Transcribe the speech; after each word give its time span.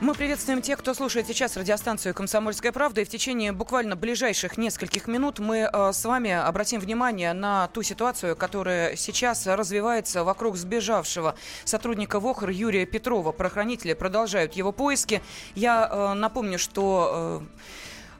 Мы 0.00 0.14
приветствуем 0.14 0.62
тех, 0.62 0.78
кто 0.78 0.94
слушает 0.94 1.26
сейчас 1.26 1.58
радиостанцию 1.58 2.14
«Комсомольская 2.14 2.72
правда». 2.72 3.02
И 3.02 3.04
в 3.04 3.10
течение 3.10 3.52
буквально 3.52 3.96
ближайших 3.96 4.56
нескольких 4.56 5.06
минут 5.06 5.40
мы 5.40 5.68
э, 5.70 5.92
с 5.92 6.06
вами 6.06 6.30
обратим 6.30 6.80
внимание 6.80 7.34
на 7.34 7.68
ту 7.68 7.82
ситуацию, 7.82 8.34
которая 8.34 8.96
сейчас 8.96 9.46
развивается 9.46 10.24
вокруг 10.24 10.56
сбежавшего 10.56 11.34
сотрудника 11.66 12.18
ВОХР 12.18 12.48
Юрия 12.48 12.86
Петрова. 12.86 13.32
Прохранители 13.32 13.92
продолжают 13.92 14.54
его 14.54 14.72
поиски. 14.72 15.20
Я 15.54 15.86
э, 15.92 16.14
напомню, 16.14 16.58
что... 16.58 17.42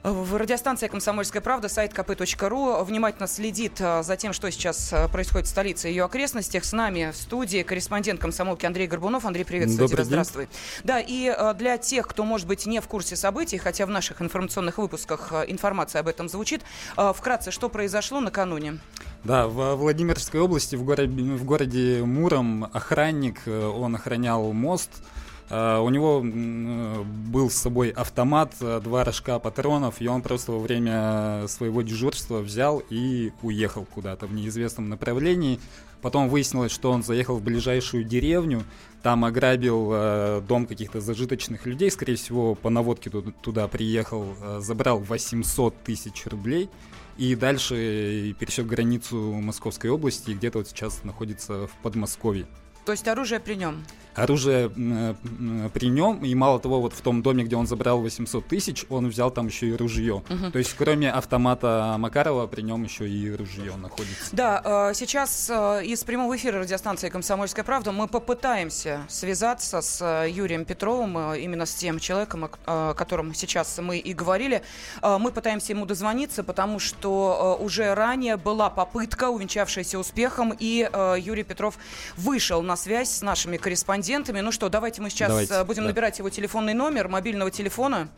Э, 0.03 0.11
в 0.11 0.35
радиостанции 0.35 0.87
«Комсомольская 0.87 1.41
правда», 1.41 1.69
сайт 1.69 1.93
kp.ru 1.93 2.83
внимательно 2.83 3.27
следит 3.27 3.79
а, 3.79 4.03
за 4.03 4.17
тем, 4.17 4.33
что 4.33 4.51
сейчас 4.51 4.93
происходит 5.11 5.47
в 5.47 5.49
столице 5.49 5.89
и 5.89 5.91
ее 5.91 6.05
окрестностях. 6.05 6.65
С 6.65 6.73
нами 6.73 7.11
в 7.11 7.17
студии 7.17 7.63
корреспондент 7.63 8.19
комсомолки 8.19 8.65
Андрей 8.65 8.87
Горбунов. 8.87 9.25
Андрей, 9.25 9.43
приветствую 9.43 9.87
Добрый 9.87 10.05
тебя. 10.05 10.23
Здравствуй. 10.23 10.49
Да, 10.83 10.99
и 10.99 11.35
для 11.57 11.77
тех, 11.77 12.07
кто, 12.07 12.23
может 12.23 12.47
быть, 12.47 12.65
не 12.65 12.79
в 12.79 12.87
курсе 12.87 13.15
событий, 13.15 13.57
хотя 13.57 13.85
в 13.85 13.89
наших 13.89 14.21
информационных 14.21 14.77
выпусках 14.77 15.33
информация 15.47 15.99
об 15.99 16.07
этом 16.07 16.29
звучит, 16.29 16.61
вкратце, 16.95 17.51
что 17.51 17.69
произошло 17.69 18.19
накануне? 18.19 18.79
Да, 19.23 19.47
в 19.47 19.75
Владимирской 19.75 20.39
области, 20.39 20.75
в 20.75 20.83
городе, 20.83 21.21
в 21.35 21.43
городе 21.43 22.03
Муром, 22.03 22.69
охранник, 22.73 23.41
э, 23.45 23.65
он 23.65 23.95
охранял 23.95 24.51
мост, 24.51 24.89
Э, 24.99 25.21
у 25.51 25.89
него 25.89 26.21
был 26.23 27.49
с 27.49 27.55
собой 27.55 27.89
автомат, 27.89 28.53
э, 28.61 28.79
два 28.83 29.03
рожка 29.03 29.37
патронов, 29.39 30.01
и 30.01 30.07
он 30.07 30.21
просто 30.21 30.51
во 30.53 30.59
время 30.59 31.45
своего 31.47 31.81
дежурства 31.81 32.39
взял 32.39 32.81
и 32.89 33.31
уехал 33.41 33.85
куда-то 33.85 34.27
в 34.27 34.33
неизвестном 34.33 34.89
направлении. 34.89 35.59
Потом 36.01 36.29
выяснилось, 36.29 36.71
что 36.71 36.91
он 36.91 37.03
заехал 37.03 37.37
в 37.37 37.43
ближайшую 37.43 38.03
деревню, 38.03 38.63
там 39.03 39.25
ограбил 39.25 39.89
э, 39.93 40.41
дом 40.47 40.65
каких-то 40.65 41.01
зажиточных 41.01 41.65
людей, 41.65 41.91
скорее 41.91 42.15
всего, 42.15 42.55
по 42.55 42.69
наводке 42.69 43.09
туда, 43.09 43.67
приехал, 43.67 44.27
э, 44.41 44.59
забрал 44.61 44.99
800 44.99 45.75
тысяч 45.83 46.25
рублей 46.27 46.69
и 47.17 47.35
дальше 47.35 48.35
пересек 48.39 48.65
границу 48.65 49.17
Московской 49.17 49.89
области 49.89 50.31
где-то 50.31 50.59
вот 50.59 50.69
сейчас 50.69 51.03
находится 51.03 51.67
в 51.67 51.71
Подмосковье. 51.83 52.47
То 52.85 52.91
есть 52.91 53.07
оружие 53.07 53.39
при 53.39 53.55
нем? 53.55 53.83
оружие 54.15 54.69
при 54.69 55.87
нем, 55.87 56.23
и 56.23 56.35
мало 56.35 56.59
того, 56.59 56.81
вот 56.81 56.93
в 56.93 57.01
том 57.01 57.21
доме, 57.21 57.43
где 57.43 57.55
он 57.55 57.67
забрал 57.67 57.99
800 58.01 58.47
тысяч, 58.47 58.85
он 58.89 59.07
взял 59.09 59.31
там 59.31 59.47
еще 59.47 59.67
и 59.69 59.73
ружье. 59.73 60.23
Угу. 60.29 60.51
То 60.51 60.59
есть 60.59 60.73
кроме 60.77 61.11
автомата 61.11 61.95
Макарова 61.97 62.47
при 62.47 62.61
нем 62.61 62.83
еще 62.83 63.09
и 63.09 63.31
ружье 63.31 63.75
находится. 63.75 64.35
Да, 64.35 64.89
э, 64.89 64.93
сейчас 64.93 65.49
э, 65.49 65.85
из 65.85 66.03
прямого 66.03 66.35
эфира 66.35 66.59
радиостанции 66.59 67.09
«Комсомольская 67.09 67.63
правда» 67.63 67.91
мы 67.91 68.07
попытаемся 68.07 69.01
связаться 69.07 69.81
с 69.81 70.01
э, 70.01 70.29
Юрием 70.29 70.65
Петровым, 70.65 71.33
именно 71.33 71.65
с 71.65 71.73
тем 71.75 71.99
человеком, 71.99 72.49
о 72.65 72.93
котором 72.93 73.33
сейчас 73.33 73.79
мы 73.79 73.97
и 73.97 74.13
говорили. 74.13 74.61
Мы 75.01 75.31
пытаемся 75.31 75.73
ему 75.73 75.85
дозвониться, 75.85 76.43
потому 76.43 76.79
что 76.79 77.57
уже 77.59 77.93
ранее 77.93 78.37
была 78.37 78.69
попытка, 78.69 79.29
увенчавшаяся 79.29 79.99
успехом, 79.99 80.53
и 80.57 80.89
Юрий 81.19 81.43
Петров 81.43 81.77
вышел 82.17 82.61
на 82.61 82.75
связь 82.81 83.11
с 83.11 83.21
нашими 83.21 83.57
корреспондентами. 83.57 84.41
Ну 84.41 84.51
что, 84.51 84.69
давайте 84.69 85.01
мы 85.01 85.09
сейчас 85.09 85.29
давайте, 85.29 85.53
э, 85.53 85.63
будем 85.63 85.83
да. 85.83 85.89
набирать 85.89 86.17
его 86.17 86.29
телефонный 86.29 86.73
номер 86.73 87.07
мобильного 87.07 87.51
телефона. 87.51 88.09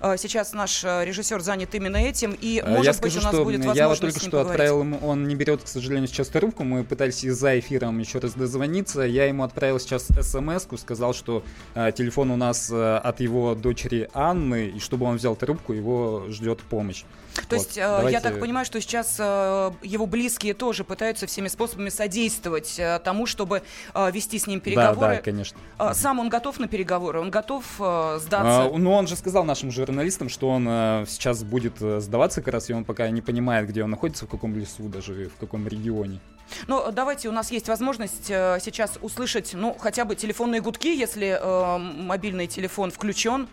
Э, 0.00 0.16
сейчас 0.18 0.52
наш 0.52 0.82
э, 0.84 1.04
режиссер 1.04 1.40
занят 1.40 1.74
именно 1.74 1.98
этим, 1.98 2.36
и, 2.40 2.62
может 2.66 2.84
я 2.84 2.92
быть, 2.92 2.98
скажу, 2.98 3.20
у 3.20 3.22
нас 3.22 3.34
что 3.34 3.44
будет 3.44 3.64
возможность 3.64 3.78
Я 3.78 3.88
вот 3.88 4.00
только 4.00 4.18
что 4.18 4.30
поговорить. 4.30 4.50
отправил 4.52 4.80
ему, 4.80 4.98
он 5.02 5.28
не 5.28 5.34
берет, 5.34 5.62
к 5.62 5.68
сожалению, 5.68 6.08
сейчас 6.08 6.28
трубку, 6.28 6.64
мы 6.64 6.84
пытались 6.84 7.20
за 7.20 7.58
эфиром 7.58 7.98
еще 7.98 8.18
раз 8.18 8.32
дозвониться, 8.32 9.02
я 9.02 9.26
ему 9.26 9.44
отправил 9.44 9.78
сейчас 9.78 10.06
смс 10.06 10.66
сказал, 10.80 11.14
что 11.14 11.42
э, 11.74 11.92
телефон 11.92 12.30
у 12.30 12.36
нас 12.36 12.70
э, 12.70 12.96
от 12.96 13.20
его 13.20 13.54
дочери 13.54 14.08
Анны, 14.14 14.68
и 14.68 14.78
чтобы 14.80 15.06
он 15.06 15.16
взял 15.16 15.36
трубку, 15.36 15.72
его 15.72 16.26
ждет 16.28 16.60
помощь. 16.62 17.04
То 17.42 17.56
вот, 17.56 17.64
есть, 17.64 17.76
давайте... 17.76 18.12
я 18.12 18.20
так 18.20 18.40
понимаю, 18.40 18.66
что 18.66 18.80
сейчас 18.80 19.16
э, 19.18 19.70
его 19.82 20.06
близкие 20.06 20.54
тоже 20.54 20.84
пытаются 20.84 21.26
всеми 21.26 21.48
способами 21.48 21.88
содействовать 21.88 22.78
э, 22.78 22.98
тому, 23.04 23.26
чтобы 23.26 23.62
э, 23.94 24.10
вести 24.10 24.38
с 24.38 24.46
ним 24.46 24.60
переговоры. 24.60 25.00
Да, 25.00 25.14
да, 25.16 25.22
конечно. 25.22 25.58
Э, 25.78 25.92
сам 25.94 26.18
он 26.18 26.28
готов 26.28 26.58
на 26.58 26.68
переговоры? 26.68 27.20
Он 27.20 27.30
готов 27.30 27.64
э, 27.78 28.18
сдаться? 28.20 28.64
А, 28.64 28.70
ну, 28.76 28.92
он 28.92 29.06
же 29.06 29.16
сказал 29.16 29.44
нашим 29.44 29.70
журналистам, 29.70 30.28
что 30.28 30.48
он 30.48 30.66
э, 30.68 31.04
сейчас 31.08 31.42
будет 31.44 31.78
сдаваться 31.78 32.42
как 32.42 32.54
раз, 32.54 32.70
и 32.70 32.72
он 32.72 32.84
пока 32.84 33.08
не 33.10 33.22
понимает, 33.22 33.68
где 33.68 33.84
он 33.84 33.90
находится, 33.90 34.26
в 34.26 34.28
каком 34.28 34.56
лесу, 34.56 34.84
даже 34.88 35.28
в 35.28 35.38
каком 35.38 35.66
регионе. 35.68 36.20
Ну, 36.68 36.90
давайте, 36.92 37.28
у 37.28 37.32
нас 37.32 37.50
есть 37.50 37.68
возможность 37.68 38.30
э, 38.30 38.58
сейчас 38.60 38.98
услышать, 39.00 39.52
ну, 39.54 39.76
хотя 39.78 40.04
бы 40.04 40.14
телефонные 40.14 40.60
гудки, 40.60 40.94
если 40.94 41.38
э, 41.40 41.78
мобильный 41.78 42.46
телефон 42.46 42.90
включен 42.90 43.48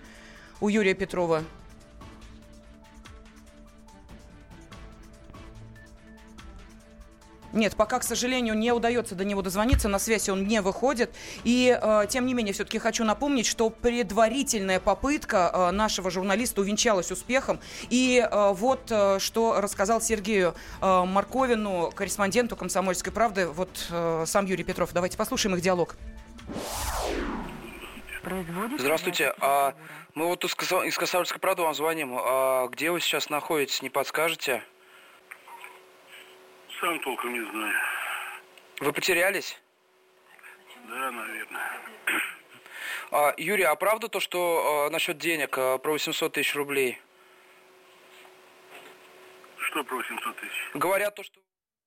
у 0.61 0.69
Юрия 0.69 0.93
Петрова. 0.93 1.43
Нет, 7.53 7.75
пока, 7.75 7.99
к 7.99 8.03
сожалению, 8.03 8.55
не 8.55 8.71
удается 8.71 9.15
до 9.15 9.23
него 9.23 9.41
дозвониться, 9.41 9.87
на 9.87 9.99
связь 9.99 10.27
он 10.27 10.47
не 10.47 10.61
выходит. 10.61 11.11
И, 11.43 11.77
э, 11.79 12.05
тем 12.09 12.25
не 12.25 12.33
менее, 12.33 12.53
все-таки 12.53 12.79
хочу 12.79 13.03
напомнить, 13.03 13.45
что 13.45 13.69
предварительная 13.69 14.79
попытка 14.79 15.51
э, 15.53 15.71
нашего 15.71 16.09
журналиста 16.09 16.61
увенчалась 16.61 17.11
успехом. 17.11 17.59
И 17.89 18.19
э, 18.19 18.53
вот 18.53 18.87
э, 18.89 19.19
что 19.19 19.61
рассказал 19.61 20.01
Сергею 20.01 20.55
э, 20.81 21.03
Марковину, 21.05 21.91
корреспонденту 21.95 22.55
«Комсомольской 22.55 23.13
правды», 23.13 23.47
вот 23.47 23.69
э, 23.91 24.23
сам 24.25 24.45
Юрий 24.47 24.63
Петров. 24.63 24.91
Давайте 24.91 25.17
послушаем 25.17 25.55
их 25.55 25.61
диалог. 25.61 25.95
Здравствуйте. 28.79 29.33
А, 29.41 29.73
мы 30.15 30.27
вот 30.27 30.43
из 30.45 30.55
«Комсомольской 30.55 31.39
правды» 31.39 31.61
вам 31.61 31.75
звоним. 31.75 32.17
А, 32.17 32.67
где 32.67 32.89
вы 32.89 32.99
сейчас 32.99 33.29
находитесь, 33.29 33.81
не 33.81 33.89
подскажете? 33.89 34.63
Сам 36.83 36.99
толком 36.99 37.31
не 37.31 37.39
знаю. 37.49 37.73
Вы 38.81 38.91
потерялись? 38.91 39.57
Да, 40.89 41.11
наверное. 41.11 41.61
А, 43.09 43.33
Юрий, 43.37 43.63
а 43.63 43.73
правда 43.75 44.09
то, 44.09 44.19
что 44.19 44.87
а, 44.87 44.89
насчет 44.89 45.17
денег, 45.17 45.57
а, 45.57 45.77
про 45.77 45.93
800 45.93 46.33
тысяч 46.33 46.53
рублей? 46.55 46.99
Что 49.55 49.85
про 49.85 49.95
800 49.95 50.35
тысяч? 50.35 50.51
Говорят 50.73 51.15
то, 51.15 51.23
что... 51.23 51.39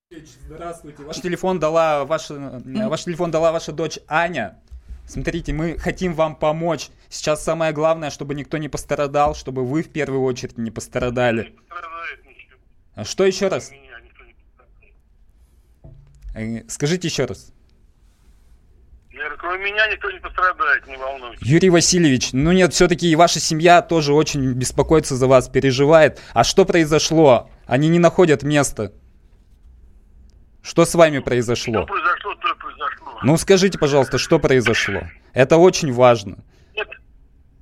Здравствуйте. 0.09 1.03
Ваш 1.03 1.21
телефон 1.21 1.59
дала 1.59 2.03
ваша, 2.03 2.59
ваш 2.65 3.03
телефон 3.03 3.29
дала 3.29 3.51
ваша 3.51 3.73
дочь 3.73 3.99
Аня. 4.07 4.59
Смотрите, 5.07 5.53
мы 5.53 5.77
хотим 5.77 6.15
вам 6.15 6.35
помочь. 6.35 6.89
Сейчас 7.07 7.43
самое 7.43 7.71
главное, 7.71 8.09
чтобы 8.09 8.33
никто 8.33 8.57
не 8.57 8.67
пострадал, 8.67 9.35
чтобы 9.35 9.63
вы 9.63 9.83
в 9.83 9.91
первую 9.91 10.23
очередь 10.23 10.57
не 10.57 10.71
пострадали. 10.71 11.55
Не 12.23 12.49
А 12.95 13.05
что 13.05 13.25
еще 13.25 13.47
раз? 13.47 13.69
Меня. 13.69 13.86
Э, 16.37 16.63
скажите 16.67 17.07
еще 17.07 17.25
раз. 17.25 17.51
Кроме 19.39 19.71
меня 19.71 19.87
никто 19.87 20.11
не 20.11 20.19
пострадает, 20.19 20.85
не 20.87 20.95
волнуйтесь. 20.95 21.47
Юрий 21.47 21.69
Васильевич, 21.69 22.29
ну 22.33 22.51
нет, 22.51 22.73
все-таки 22.73 23.09
и 23.09 23.15
ваша 23.15 23.39
семья 23.39 23.81
тоже 23.81 24.13
очень 24.13 24.53
беспокоится 24.53 25.15
за 25.15 25.27
вас, 25.27 25.49
переживает. 25.49 26.21
А 26.33 26.43
что 26.43 26.65
произошло? 26.65 27.49
Они 27.65 27.87
не 27.87 27.97
находят 27.97 28.43
места. 28.43 28.91
Что 30.61 30.85
с 30.85 30.93
вами 30.93 31.19
произошло? 31.19 31.73
Что 31.73 31.85
произошло, 31.85 32.35
то 32.35 32.49
и 32.49 32.57
произошло. 32.59 33.19
Ну 33.23 33.37
скажите, 33.37 33.79
пожалуйста, 33.79 34.17
что 34.17 34.37
произошло? 34.37 35.01
Это 35.33 35.57
очень 35.57 35.91
важно. 35.91 36.37
Это, 36.75 36.91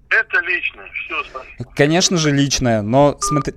это 0.10 0.40
личное, 0.42 0.90
все. 0.92 1.64
Конечно 1.76 2.18
же 2.18 2.32
личное, 2.32 2.82
но 2.82 3.18
смотри... 3.22 3.54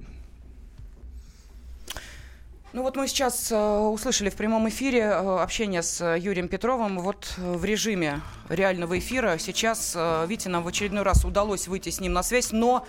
Ну 2.79 2.85
вот 2.85 2.95
мы 2.95 3.09
сейчас 3.09 3.51
э, 3.51 3.57
услышали 3.59 4.31
в 4.31 4.37
прямом 4.37 4.69
эфире 4.69 5.01
э, 5.01 5.39
общение 5.41 5.83
с 5.83 6.01
э, 6.01 6.17
Юрием 6.17 6.47
Петровым. 6.47 7.01
Вот 7.01 7.35
в 7.37 7.65
режиме 7.65 8.21
реального 8.49 8.97
эфира 9.01 9.37
сейчас, 9.39 9.99
видите, 10.29 10.49
нам 10.49 10.63
в 10.63 10.69
очередной 10.69 11.03
раз 11.03 11.25
удалось 11.25 11.67
выйти 11.67 11.89
с 11.89 11.99
ним 11.99 12.13
на 12.13 12.23
связь, 12.23 12.53
но 12.53 12.87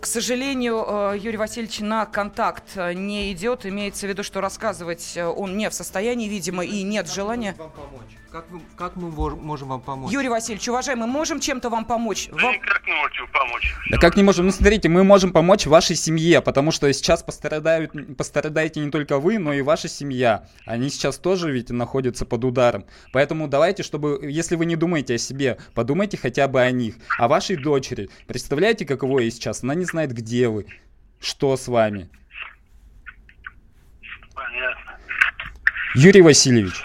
к 0.00 0.06
сожалению, 0.06 1.14
Юрий 1.14 1.36
Васильевич 1.36 1.78
на 1.78 2.06
контакт 2.06 2.74
не 2.76 3.32
идет. 3.32 3.64
Имеется 3.64 4.06
в 4.06 4.08
виду, 4.08 4.24
что 4.24 4.40
рассказывать 4.40 5.16
он 5.16 5.56
не 5.56 5.70
в 5.70 5.74
состоянии, 5.74 6.28
видимо, 6.28 6.64
и 6.64 6.82
нет 6.82 7.08
желания. 7.08 7.54
Вам 7.56 7.70
помочь? 7.70 8.18
Как, 8.34 8.50
вы, 8.50 8.60
как 8.76 8.96
мы 8.96 9.10
можем 9.12 9.68
вам 9.68 9.80
помочь? 9.80 10.12
Юрий 10.12 10.28
Васильевич, 10.28 10.68
уважаемый, 10.68 11.06
можем 11.06 11.38
чем-то 11.38 11.70
вам 11.70 11.84
помочь? 11.84 12.28
Да 12.32 12.42
вам... 12.42 12.54
никак 12.54 12.84
не 12.84 12.92
можете 12.92 13.20
помочь. 13.32 13.76
Да 13.90 13.98
как 13.98 14.16
не 14.16 14.24
можем? 14.24 14.46
Ну, 14.46 14.50
смотрите, 14.50 14.88
мы 14.88 15.04
можем 15.04 15.30
помочь 15.30 15.66
вашей 15.66 15.94
семье, 15.94 16.42
потому 16.42 16.72
что 16.72 16.92
сейчас 16.92 17.22
пострадают, 17.22 17.92
пострадаете 18.18 18.80
не 18.80 18.90
только 18.90 19.20
вы, 19.20 19.38
но 19.38 19.52
и 19.52 19.62
ваша 19.62 19.86
семья. 19.86 20.48
Они 20.66 20.90
сейчас 20.90 21.18
тоже 21.18 21.52
ведь 21.52 21.70
находятся 21.70 22.26
под 22.26 22.44
ударом. 22.44 22.86
Поэтому 23.12 23.46
давайте, 23.46 23.84
чтобы, 23.84 24.18
если 24.28 24.56
вы 24.56 24.66
не 24.66 24.74
думаете 24.74 25.14
о 25.14 25.18
себе, 25.18 25.58
подумайте 25.72 26.16
хотя 26.16 26.48
бы 26.48 26.60
о 26.60 26.72
них, 26.72 26.96
о 27.16 27.28
вашей 27.28 27.54
дочери. 27.54 28.10
Представляете, 28.26 28.84
каково 28.84 29.20
ей 29.20 29.30
сейчас? 29.30 29.62
Она 29.62 29.76
не 29.76 29.84
знает, 29.84 30.12
где 30.12 30.48
вы, 30.48 30.66
что 31.20 31.56
с 31.56 31.68
вами. 31.68 32.10
Понятно. 34.34 34.98
Юрий 35.94 36.22
Васильевич, 36.22 36.82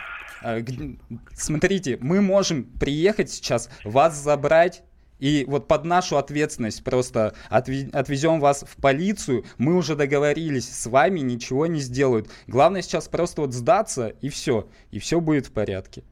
смотрите, 1.34 1.98
мы 2.02 2.22
можем 2.22 2.64
приехать 2.64 3.30
сейчас, 3.30 3.70
вас 3.84 4.16
забрать 4.16 4.84
И 5.20 5.46
вот 5.48 5.68
под 5.68 5.84
нашу 5.84 6.18
ответственность 6.18 6.84
просто 6.84 7.36
отвезем 7.50 8.40
вас 8.40 8.64
в 8.68 8.78
полицию, 8.78 9.46
мы 9.58 9.76
уже 9.76 9.96
договорились, 9.96 10.70
с 10.70 10.86
вами 10.88 11.20
ничего 11.20 11.68
не 11.68 11.82
сделают. 11.82 12.30
Главное 12.48 12.82
сейчас 12.82 13.10
просто 13.10 13.42
вот 13.42 13.54
сдаться 13.54 14.08
и 14.22 14.30
все, 14.30 14.70
и 14.92 15.00
все 15.00 15.20
будет 15.20 15.48
в 15.48 15.52
порядке. 15.52 16.04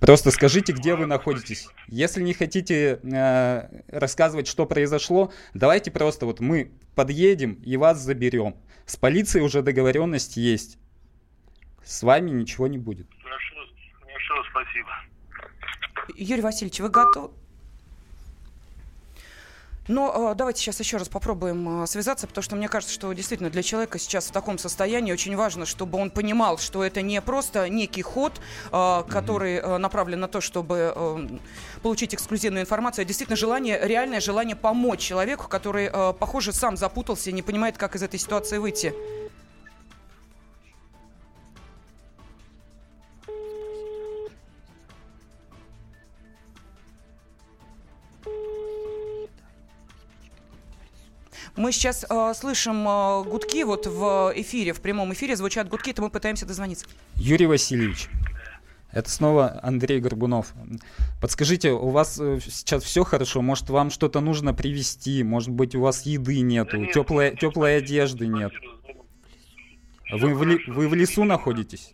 Просто 0.00 0.30
скажите, 0.30 0.72
где 0.72 0.94
вы 0.94 1.06
находитесь. 1.06 1.68
Если 1.86 2.22
не 2.22 2.32
хотите 2.32 2.98
э, 3.02 3.82
рассказывать, 3.88 4.46
что 4.46 4.64
произошло, 4.64 5.30
давайте 5.52 5.90
просто 5.90 6.24
вот 6.24 6.40
мы 6.40 6.72
подъедем 6.94 7.52
и 7.64 7.76
вас 7.76 8.00
заберем. 8.00 8.56
С 8.86 8.96
полицией 8.96 9.44
уже 9.44 9.62
договоренность 9.62 10.38
есть. 10.38 10.79
С 11.90 12.04
вами 12.04 12.30
ничего 12.30 12.68
не 12.68 12.78
будет. 12.78 13.08
Хорошо, 13.20 13.56
хорошо, 14.00 14.44
спасибо. 14.48 14.90
Юрий 16.14 16.40
Васильевич, 16.40 16.78
вы 16.78 16.88
готовы? 16.88 17.30
Но 19.88 20.30
э, 20.30 20.34
давайте 20.36 20.60
сейчас 20.62 20.78
еще 20.78 20.98
раз 20.98 21.08
попробуем 21.08 21.82
э, 21.82 21.86
связаться, 21.88 22.28
потому 22.28 22.44
что 22.44 22.54
мне 22.54 22.68
кажется, 22.68 22.94
что 22.94 23.12
действительно 23.12 23.50
для 23.50 23.64
человека 23.64 23.98
сейчас 23.98 24.28
в 24.28 24.30
таком 24.30 24.56
состоянии 24.56 25.12
очень 25.12 25.34
важно, 25.34 25.66
чтобы 25.66 25.98
он 25.98 26.12
понимал, 26.12 26.58
что 26.58 26.84
это 26.84 27.02
не 27.02 27.20
просто 27.20 27.68
некий 27.68 28.02
ход, 28.02 28.40
э, 28.70 29.02
который 29.08 29.56
э, 29.56 29.78
направлен 29.78 30.20
на 30.20 30.28
то, 30.28 30.40
чтобы 30.40 30.92
э, 30.94 31.28
получить 31.82 32.14
эксклюзивную 32.14 32.62
информацию, 32.62 33.02
а 33.02 33.04
действительно 33.04 33.36
желание, 33.36 33.80
реальное 33.82 34.20
желание 34.20 34.54
помочь 34.54 35.00
человеку, 35.00 35.48
который, 35.48 35.90
э, 35.92 36.12
похоже, 36.12 36.52
сам 36.52 36.76
запутался 36.76 37.30
и 37.30 37.32
не 37.32 37.42
понимает, 37.42 37.76
как 37.76 37.96
из 37.96 38.02
этой 38.04 38.20
ситуации 38.20 38.58
выйти. 38.58 38.94
Мы 51.60 51.72
сейчас 51.72 52.06
э, 52.08 52.32
слышим 52.34 52.88
э, 52.88 53.22
гудки 53.24 53.64
вот 53.64 53.86
в 53.86 54.32
эфире, 54.34 54.72
в 54.72 54.80
прямом 54.80 55.12
эфире 55.12 55.36
звучат 55.36 55.68
гудки, 55.68 55.92
то 55.92 56.00
мы 56.00 56.08
пытаемся 56.08 56.46
дозвониться. 56.46 56.86
Юрий 57.16 57.44
Васильевич. 57.44 58.08
Это 58.92 59.10
снова 59.10 59.60
Андрей 59.62 60.00
Горбунов. 60.00 60.54
Подскажите, 61.20 61.72
у 61.72 61.90
вас 61.90 62.18
э, 62.18 62.38
сейчас 62.40 62.82
все 62.82 63.04
хорошо? 63.04 63.42
Может, 63.42 63.68
вам 63.68 63.90
что-то 63.90 64.20
нужно 64.20 64.54
привезти? 64.54 65.22
Может 65.22 65.50
быть, 65.50 65.74
у 65.74 65.82
вас 65.82 66.06
еды 66.06 66.40
нету, 66.40 66.72
да 66.72 66.78
нет, 66.78 66.92
теплой, 66.92 67.36
теплой 67.36 67.76
одежды 67.76 68.26
нет? 68.26 68.52
Вы 70.10 70.34
в, 70.34 70.42
ли, 70.44 70.60
вы 70.66 70.88
в 70.88 70.94
лесу 70.94 71.24
находитесь? 71.24 71.92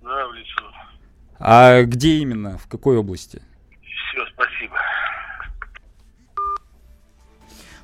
Да, 0.00 0.28
в 0.28 0.32
лесу. 0.32 0.64
А 1.38 1.82
где 1.82 2.16
именно? 2.16 2.56
В 2.56 2.68
какой 2.68 2.96
области? 2.96 3.42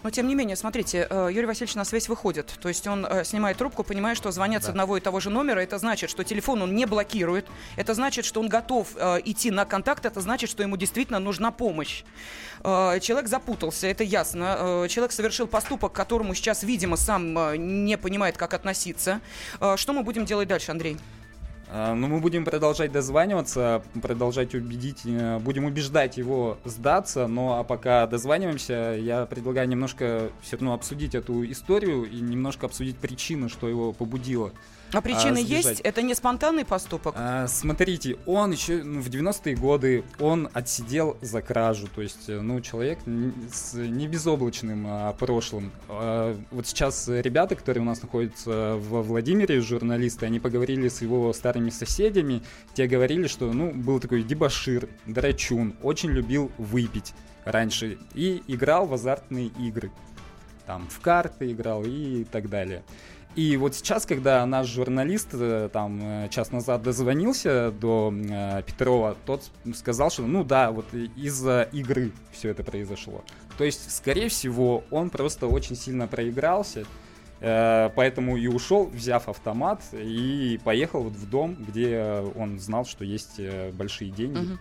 Но 0.04 0.10
тем 0.10 0.28
не 0.28 0.34
менее, 0.34 0.54
смотрите, 0.54 1.06
э, 1.08 1.30
Юрий 1.32 1.46
Васильевич 1.46 1.74
на 1.76 1.84
связь 1.86 2.10
выходит. 2.10 2.54
То 2.60 2.68
есть 2.68 2.86
он 2.86 3.06
э, 3.06 3.24
снимает 3.24 3.56
трубку, 3.56 3.82
понимая, 3.82 4.14
что 4.14 4.30
звонят 4.32 4.60
да. 4.60 4.66
с 4.66 4.68
одного 4.68 4.98
и 4.98 5.00
того 5.00 5.18
же 5.18 5.30
номера. 5.30 5.60
Это 5.60 5.78
значит, 5.78 6.10
что 6.10 6.24
телефон 6.24 6.60
он 6.60 6.74
не 6.74 6.84
блокирует. 6.84 7.46
Это 7.76 7.94
значит, 7.94 8.26
что 8.26 8.40
он 8.40 8.50
готов 8.50 8.88
э, 8.96 9.20
идти 9.24 9.50
на 9.50 9.64
контакт. 9.64 10.04
Это 10.04 10.20
значит, 10.20 10.50
что 10.50 10.62
ему 10.62 10.76
действительно 10.76 11.20
нужна 11.20 11.50
помощь. 11.50 12.04
Человек 12.62 13.28
запутался, 13.28 13.86
это 13.88 14.04
ясно. 14.04 14.86
Человек 14.88 15.12
совершил 15.12 15.46
поступок, 15.46 15.92
к 15.92 15.96
которому 15.96 16.34
сейчас, 16.34 16.62
видимо, 16.62 16.96
сам 16.96 17.34
не 17.84 17.98
понимает, 17.98 18.38
как 18.38 18.54
относиться. 18.54 19.20
Что 19.76 19.92
мы 19.92 20.02
будем 20.02 20.24
делать 20.24 20.48
дальше, 20.48 20.70
Андрей? 20.70 20.96
А, 21.76 21.92
ну, 21.92 22.06
мы 22.06 22.20
будем 22.20 22.44
продолжать 22.44 22.92
дозваниваться, 22.92 23.82
продолжать 24.00 24.54
убедить, 24.54 25.00
э, 25.06 25.40
будем 25.40 25.64
убеждать 25.64 26.16
его 26.16 26.56
сдаться, 26.64 27.26
но 27.26 27.58
а 27.58 27.64
пока 27.64 28.06
дозваниваемся, 28.06 28.96
я 28.96 29.26
предлагаю 29.26 29.66
немножко 29.66 30.30
все 30.40 30.54
равно 30.56 30.74
обсудить 30.74 31.16
эту 31.16 31.44
историю 31.50 32.08
и 32.08 32.20
немножко 32.20 32.66
обсудить 32.66 32.96
причину, 32.98 33.48
что 33.48 33.68
его 33.68 33.92
побудило 33.92 34.52
а 34.92 35.00
причины 35.00 35.38
а, 35.38 35.40
есть? 35.40 35.80
Это 35.80 36.02
не 36.02 36.14
спонтанный 36.14 36.64
поступок? 36.64 37.14
А, 37.16 37.46
смотрите, 37.48 38.16
он 38.26 38.52
еще 38.52 38.82
ну, 38.82 39.00
в 39.00 39.08
90-е 39.08 39.56
годы 39.56 40.04
он 40.18 40.48
отсидел 40.52 41.16
за 41.20 41.42
кражу. 41.42 41.88
То 41.94 42.02
есть, 42.02 42.28
э, 42.28 42.40
ну, 42.40 42.60
человек 42.60 42.98
с 43.52 43.74
не 43.74 44.06
безоблачным 44.06 44.86
а, 44.88 45.12
прошлым. 45.12 45.72
А, 45.88 46.36
вот 46.50 46.66
сейчас 46.66 47.08
ребята, 47.08 47.56
которые 47.56 47.82
у 47.82 47.86
нас 47.86 48.02
находятся 48.02 48.76
во 48.76 49.02
Владимире, 49.02 49.60
журналисты, 49.60 50.26
они 50.26 50.40
поговорили 50.40 50.88
с 50.88 51.02
его 51.02 51.32
старыми 51.32 51.70
соседями. 51.70 52.42
Те 52.74 52.86
говорили, 52.86 53.26
что, 53.26 53.52
ну, 53.52 53.72
был 53.72 54.00
такой 54.00 54.22
дебашир, 54.22 54.88
драчун, 55.06 55.74
очень 55.82 56.10
любил 56.10 56.52
выпить 56.58 57.14
раньше 57.44 57.98
и 58.14 58.42
играл 58.46 58.86
в 58.86 58.94
азартные 58.94 59.48
игры. 59.58 59.90
Там 60.66 60.88
в 60.88 61.00
карты 61.00 61.52
играл 61.52 61.84
и 61.84 62.24
так 62.24 62.48
далее. 62.48 62.82
И 63.36 63.56
вот 63.56 63.74
сейчас, 63.74 64.06
когда 64.06 64.46
наш 64.46 64.68
журналист 64.68 65.30
э, 65.32 65.68
там 65.72 66.00
э, 66.00 66.28
час 66.28 66.52
назад 66.52 66.82
дозвонился 66.82 67.72
до 67.72 68.14
э, 68.14 68.62
Петрова, 68.64 69.16
тот 69.26 69.50
сказал, 69.74 70.10
что 70.10 70.22
ну 70.22 70.44
да, 70.44 70.70
вот 70.70 70.86
из-за 71.16 71.68
игры 71.72 72.12
все 72.30 72.50
это 72.50 72.62
произошло. 72.62 73.24
То 73.58 73.64
есть, 73.64 73.90
скорее 73.90 74.28
всего, 74.28 74.84
он 74.90 75.10
просто 75.10 75.48
очень 75.48 75.74
сильно 75.74 76.06
проигрался, 76.06 76.84
поэтому 77.44 78.36
и 78.36 78.46
ушел, 78.46 78.86
взяв 78.86 79.28
автомат, 79.28 79.82
и 79.92 80.58
поехал 80.64 81.02
вот 81.02 81.12
в 81.12 81.28
дом, 81.28 81.56
где 81.58 82.22
он 82.36 82.58
знал, 82.58 82.84
что 82.86 83.04
есть 83.04 83.34
э, 83.38 83.70
большие 83.72 84.10
деньги. 84.10 84.38
Угу. 84.38 84.58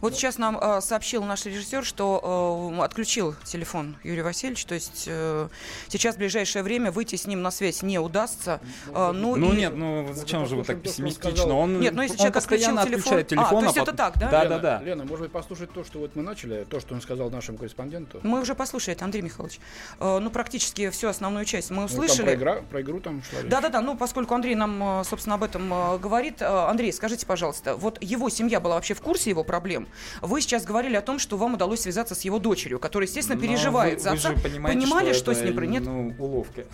Вот 0.00 0.14
сейчас 0.14 0.38
нам 0.38 0.58
э, 0.60 0.80
сообщил 0.80 1.24
наш 1.24 1.46
режиссер, 1.46 1.84
что 1.84 2.72
э, 2.76 2.82
отключил 2.82 3.34
телефон 3.44 3.96
Юрий 4.02 4.22
Васильевич, 4.22 4.64
то 4.64 4.74
есть 4.74 5.04
э, 5.06 5.48
сейчас 5.88 6.16
в 6.16 6.18
ближайшее 6.18 6.62
время 6.62 6.90
выйти 6.90 7.16
с 7.16 7.26
ним 7.26 7.42
на 7.42 7.50
связь 7.50 7.82
не 7.82 7.98
удастся. 7.98 8.60
Э, 8.88 9.12
ну, 9.12 9.36
ну 9.36 9.52
и... 9.52 9.56
нет, 9.56 9.74
ну 9.76 10.12
зачем 10.12 10.46
же 10.46 10.56
вы 10.56 10.64
так 10.64 10.82
пессимистично? 10.82 11.54
Он, 11.54 11.80
нет, 11.80 11.94
ну 11.94 12.02
если 12.02 12.16
человек 12.16 12.36
отключил 12.36 12.76
телефон... 12.78 13.24
телефон... 13.24 13.58
А, 13.58 13.60
то 13.60 13.64
есть 13.64 13.78
а 13.78 13.82
это 13.82 13.92
так, 13.92 14.18
да? 14.18 14.30
Да, 14.30 14.44
Лена, 14.44 14.58
да, 14.58 14.78
да. 14.78 14.84
Лена, 14.84 15.04
может 15.04 15.22
быть, 15.24 15.32
послушать 15.32 15.72
то, 15.72 15.84
что 15.84 15.98
вот 16.00 16.16
мы 16.16 16.22
начали, 16.22 16.64
то, 16.64 16.80
что 16.80 16.94
он 16.94 17.00
сказал 17.00 17.30
нашему 17.30 17.58
корреспонденту? 17.58 18.20
Мы 18.22 18.40
уже 18.40 18.54
послушали, 18.54 18.96
это 18.96 19.04
Андрей 19.04 19.22
Михайлович. 19.22 19.60
Э, 20.00 20.18
ну, 20.18 20.30
практически 20.30 20.90
всю 20.90 21.08
основную 21.08 21.44
часть 21.44 21.70
мы 21.70 21.84
услышали. 21.84 22.23
Ну, 22.24 22.30
про, 22.30 22.34
игра, 22.34 22.54
про 22.70 22.80
игру 22.82 23.00
там 23.00 23.22
шла 23.22 23.40
Да-да-да, 23.42 23.80
ну, 23.80 23.96
поскольку 23.96 24.34
Андрей 24.34 24.54
нам, 24.54 25.00
э, 25.00 25.04
собственно, 25.04 25.36
об 25.36 25.42
этом 25.42 25.72
э, 25.72 25.98
говорит. 25.98 26.40
Э, 26.40 26.68
Андрей, 26.68 26.92
скажите, 26.92 27.26
пожалуйста, 27.26 27.76
вот 27.76 28.02
его 28.02 28.28
семья 28.30 28.60
была 28.60 28.76
вообще 28.76 28.94
в 28.94 29.00
курсе 29.00 29.30
его 29.30 29.44
проблем? 29.44 29.88
Вы 30.22 30.40
сейчас 30.40 30.64
говорили 30.64 30.96
о 30.96 31.02
том, 31.02 31.18
что 31.18 31.36
вам 31.36 31.54
удалось 31.54 31.80
связаться 31.80 32.14
с 32.14 32.22
его 32.22 32.38
дочерью, 32.38 32.78
которая, 32.78 33.06
естественно, 33.06 33.40
переживает 33.40 33.98
вы, 33.98 34.00
за 34.00 34.12
отца. 34.12 34.30
Вы 34.30 34.36
же 34.36 34.42
понимаете, 34.42 34.80
Понимали, 34.80 35.12
что, 35.12 35.32
что 35.32 35.32
это, 35.32 35.40
с 35.40 35.44
ним? 35.44 35.70
Нет? 35.70 35.82
Ну, 35.84 36.14
уловка. 36.18 36.64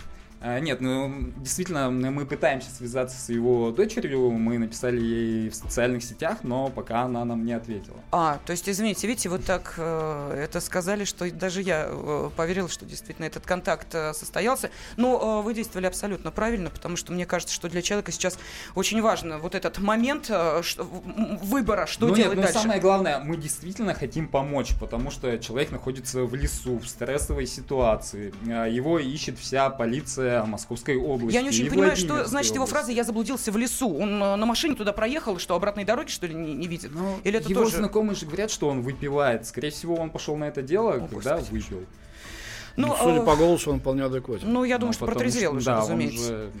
А, 0.43 0.59
нет, 0.59 0.81
ну 0.81 1.31
действительно 1.37 1.91
мы 1.91 2.25
пытаемся 2.25 2.71
связаться 2.71 3.19
с 3.19 3.29
его 3.29 3.69
дочерью, 3.69 4.31
мы 4.31 4.57
написали 4.57 4.99
ей 4.99 5.49
в 5.49 5.55
социальных 5.55 6.03
сетях, 6.03 6.39
но 6.41 6.69
пока 6.69 7.03
она 7.03 7.23
нам 7.25 7.45
не 7.45 7.53
ответила. 7.53 7.97
А, 8.11 8.39
то 8.45 8.51
есть, 8.51 8.67
извините, 8.67 9.07
видите, 9.07 9.29
вот 9.29 9.45
так 9.45 9.75
э, 9.77 10.43
это 10.43 10.59
сказали, 10.59 11.03
что 11.03 11.29
даже 11.31 11.61
я 11.61 11.87
э, 11.87 12.29
поверил, 12.35 12.69
что 12.69 12.85
действительно 12.85 13.25
этот 13.25 13.45
контакт 13.45 13.93
э, 13.93 14.13
состоялся. 14.13 14.71
Но 14.97 15.41
э, 15.41 15.45
вы 15.45 15.53
действовали 15.53 15.85
абсолютно 15.85 16.31
правильно, 16.31 16.71
потому 16.71 16.97
что 16.97 17.13
мне 17.13 17.27
кажется, 17.27 17.53
что 17.53 17.69
для 17.69 17.83
человека 17.83 18.11
сейчас 18.11 18.39
очень 18.73 19.01
важно 19.01 19.37
вот 19.37 19.53
этот 19.53 19.77
момент 19.77 20.25
э, 20.29 20.61
что, 20.63 20.83
выбора, 20.83 21.85
что 21.85 22.07
ну, 22.07 22.15
делать 22.15 22.37
нет, 22.37 22.45
дальше. 22.45 22.57
Но 22.57 22.61
самое 22.63 22.81
главное, 22.81 23.19
мы 23.19 23.37
действительно 23.37 23.93
хотим 23.93 24.27
помочь, 24.27 24.73
потому 24.79 25.11
что 25.11 25.37
человек 25.37 25.69
находится 25.69 26.23
в 26.23 26.33
лесу, 26.33 26.79
в 26.79 26.87
стрессовой 26.87 27.45
ситуации, 27.45 28.33
э, 28.47 28.71
его 28.71 28.97
ищет 28.97 29.37
вся 29.37 29.69
полиция 29.69 30.30
Московской 30.45 30.97
области. 30.97 31.35
Я 31.35 31.41
не 31.41 31.49
очень 31.49 31.69
понимаю, 31.69 31.95
что 31.95 32.25
значит 32.25 32.55
его 32.55 32.65
фраза 32.65 32.91
«я 32.91 33.03
заблудился 33.03 33.51
в 33.51 33.57
лесу». 33.57 33.93
Он 33.93 34.21
э, 34.21 34.35
на 34.35 34.45
машине 34.45 34.75
туда 34.75 34.93
проехал, 34.93 35.37
что 35.37 35.55
обратной 35.55 35.85
дороги, 35.85 36.09
что 36.09 36.27
ли, 36.27 36.33
не, 36.33 36.53
не 36.53 36.67
видит? 36.67 36.91
Но 36.93 37.01
ну, 37.01 37.19
Или 37.23 37.39
это 37.39 37.49
его 37.49 37.63
тоже... 37.63 37.77
знакомые 37.77 38.15
же 38.15 38.25
говорят, 38.25 38.51
что 38.51 38.69
он 38.69 38.81
выпивает. 38.81 39.45
Скорее 39.45 39.71
всего, 39.71 39.95
он 39.95 40.09
пошел 40.09 40.35
на 40.35 40.45
это 40.45 40.61
дело, 40.61 40.95
О, 40.95 41.07
когда 41.07 41.37
Господи. 41.37 41.63
выпил. 41.63 41.85
Ну, 42.77 42.87
ну, 42.87 42.95
судя 42.97 43.19
э... 43.21 43.25
по 43.25 43.35
голосу, 43.35 43.71
он 43.71 43.79
вполне 43.79 44.03
адекватен. 44.03 44.51
Ну, 44.51 44.63
я 44.63 44.77
думаю, 44.77 44.89
ну, 44.89 44.93
что 44.93 45.05
протрезвел 45.05 45.55
уже, 45.55 45.65
да, 45.65 45.79
разумеется. 45.79 46.33
Уже 46.33 46.51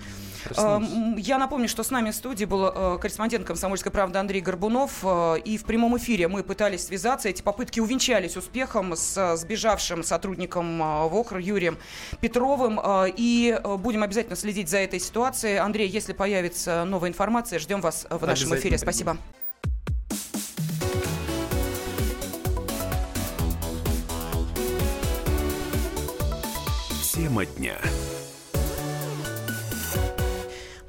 я 1.17 1.37
напомню, 1.37 1.67
что 1.67 1.83
с 1.83 1.91
нами 1.91 2.11
в 2.11 2.15
студии 2.15 2.45
был 2.45 2.65
э, 2.65 2.97
корреспондент 2.99 3.45
«Комсомольской 3.45 3.91
правды» 3.91 4.19
Андрей 4.19 4.41
Горбунов. 4.41 4.99
Э, 5.03 5.37
и 5.43 5.57
в 5.57 5.65
прямом 5.65 5.97
эфире 5.97 6.27
мы 6.27 6.43
пытались 6.43 6.85
связаться. 6.85 7.29
Эти 7.29 7.41
попытки 7.41 7.79
увенчались 7.79 8.37
успехом 8.37 8.95
с 8.95 9.35
сбежавшим 9.37 10.03
сотрудником 10.03 10.81
э, 10.81 11.07
ВОХР 11.07 11.37
Юрием 11.37 11.77
Петровым. 12.19 12.79
И 13.17 13.59
будем 13.79 14.03
обязательно 14.03 14.35
следить 14.35 14.69
за 14.69 14.77
этой 14.77 14.99
ситуацией. 14.99 15.57
Андрей, 15.57 15.87
если 15.87 16.13
появится 16.13 16.85
новая 16.85 17.09
информация, 17.09 17.59
ждем 17.59 17.81
вас 17.81 18.07
в 18.09 18.25
нашем 18.25 18.55
эфире. 18.55 18.77
Спасибо. 18.77 19.17
Тема 27.13 27.45
дня. 27.45 27.77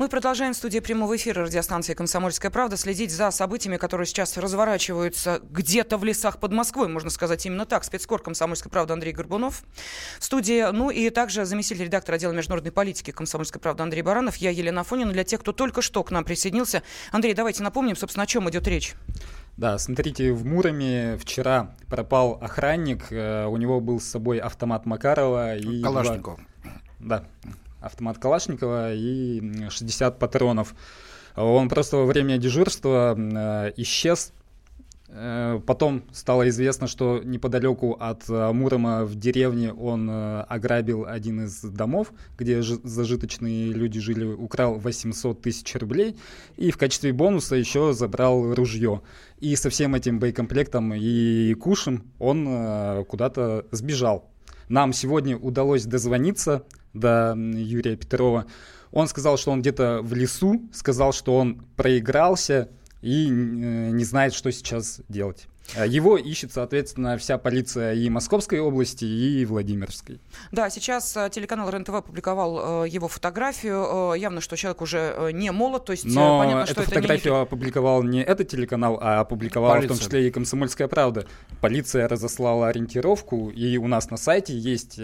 Мы 0.02 0.08
продолжаем 0.08 0.52
в 0.52 0.56
студии 0.56 0.80
прямого 0.80 1.14
эфира 1.14 1.44
радиостанции 1.44 1.94
«Комсомольская 1.94 2.50
правда» 2.50 2.76
следить 2.76 3.12
за 3.12 3.30
событиями, 3.30 3.76
которые 3.76 4.04
сейчас 4.04 4.36
разворачиваются 4.36 5.40
где-то 5.48 5.96
в 5.96 6.02
лесах 6.02 6.40
под 6.40 6.50
Москвой, 6.50 6.88
можно 6.88 7.08
сказать 7.08 7.46
именно 7.46 7.66
так. 7.66 7.84
Спецкор 7.84 8.20
«Комсомольской 8.20 8.68
правды» 8.68 8.94
Андрей 8.94 9.12
Горбунов 9.12 9.62
в 10.18 10.24
студии. 10.24 10.72
Ну 10.72 10.90
и 10.90 11.08
также 11.10 11.44
заместитель 11.44 11.84
редактора 11.84 12.16
отдела 12.16 12.32
международной 12.32 12.72
политики 12.72 13.12
«Комсомольской 13.12 13.60
правды» 13.60 13.84
Андрей 13.84 14.02
Баранов. 14.02 14.34
Я 14.38 14.50
Елена 14.50 14.80
Афонина. 14.80 15.12
Для 15.12 15.22
тех, 15.22 15.38
кто 15.38 15.52
только 15.52 15.82
что 15.82 16.02
к 16.02 16.10
нам 16.10 16.24
присоединился. 16.24 16.82
Андрей, 17.12 17.34
давайте 17.34 17.62
напомним, 17.62 17.94
собственно, 17.94 18.24
о 18.24 18.26
чем 18.26 18.50
идет 18.50 18.66
речь. 18.66 18.94
Да, 19.56 19.78
смотрите, 19.78 20.32
в 20.32 20.44
Муроме 20.44 21.16
вчера 21.16 21.76
пропал 21.86 22.40
охранник, 22.42 23.12
э, 23.12 23.46
у 23.46 23.56
него 23.56 23.80
был 23.80 24.00
с 24.00 24.06
собой 24.06 24.38
автомат 24.38 24.84
Макарова 24.84 25.54
и... 25.54 25.80
Калашников. 25.80 26.40
Два... 26.98 27.18
Да, 27.20 27.24
автомат 27.82 28.18
Калашникова 28.18 28.94
и 28.94 29.68
60 29.68 30.18
патронов. 30.18 30.74
Он 31.36 31.68
просто 31.68 31.96
во 31.96 32.06
время 32.06 32.38
дежурства 32.38 33.16
э, 33.16 33.72
исчез. 33.76 34.32
Э, 35.08 35.60
потом 35.66 36.02
стало 36.12 36.48
известно, 36.50 36.86
что 36.86 37.20
неподалеку 37.24 37.96
от 37.98 38.28
э, 38.28 38.52
Мурома 38.52 39.04
в 39.04 39.14
деревне 39.14 39.72
он 39.72 40.10
ограбил 40.10 41.06
один 41.06 41.44
из 41.44 41.60
домов, 41.62 42.12
где 42.38 42.62
зажиточные 42.62 43.72
люди 43.72 43.98
жили, 43.98 44.24
украл 44.24 44.74
800 44.74 45.40
тысяч 45.40 45.74
рублей 45.76 46.16
и 46.56 46.70
в 46.70 46.76
качестве 46.76 47.12
бонуса 47.12 47.56
еще 47.56 47.92
забрал 47.92 48.54
ружье. 48.54 49.00
И 49.38 49.56
со 49.56 49.70
всем 49.70 49.94
этим 49.94 50.18
боекомплектом 50.18 50.92
и 50.94 51.54
кушем 51.54 52.04
он 52.18 53.04
куда-то 53.06 53.66
сбежал. 53.72 54.31
Нам 54.68 54.92
сегодня 54.92 55.36
удалось 55.36 55.84
дозвониться 55.84 56.64
до 56.92 57.34
Юрия 57.36 57.96
Петрова. 57.96 58.46
Он 58.90 59.08
сказал, 59.08 59.38
что 59.38 59.50
он 59.50 59.60
где-то 59.60 60.00
в 60.02 60.14
лесу, 60.14 60.68
сказал, 60.72 61.12
что 61.12 61.36
он 61.36 61.64
проигрался 61.76 62.68
и 63.00 63.26
э, 63.26 63.30
не 63.30 64.04
знает, 64.04 64.34
что 64.34 64.52
сейчас 64.52 65.00
делать. 65.08 65.48
Э, 65.74 65.86
его 65.86 66.16
ищет, 66.16 66.52
соответственно, 66.52 67.16
вся 67.18 67.38
полиция 67.38 67.94
и 67.94 68.08
Московской 68.08 68.60
области, 68.60 69.04
и 69.04 69.44
Владимирской. 69.44 70.20
Да, 70.50 70.70
сейчас 70.70 71.16
э, 71.16 71.30
телеканал 71.30 71.70
РЕН-ТВ 71.70 71.90
опубликовал 71.90 72.84
э, 72.84 72.88
его 72.88 73.08
фотографию. 73.08 74.14
Явно, 74.14 74.40
что 74.40 74.56
человек 74.56 74.82
уже 74.82 75.30
не 75.32 75.50
молод, 75.50 75.84
то 75.84 75.92
есть 75.92 76.04
Но 76.04 76.38
понятно, 76.38 76.62
эту 76.62 76.72
что 76.72 76.82
фотографию 76.82 77.34
это 77.34 77.40
не... 77.40 77.42
опубликовал 77.42 78.02
не 78.02 78.22
этот 78.22 78.48
телеканал, 78.48 78.98
а 79.00 79.20
опубликовала 79.20 79.74
Полиция. 79.74 79.94
в 79.94 79.98
том 79.98 80.04
числе 80.04 80.28
и 80.28 80.30
«Комсомольская 80.30 80.88
правда». 80.88 81.26
Полиция 81.60 82.08
разослала 82.08 82.68
ориентировку, 82.68 83.50
и 83.50 83.76
у 83.76 83.86
нас 83.86 84.10
на 84.10 84.16
сайте 84.16 84.56
есть 84.56 84.98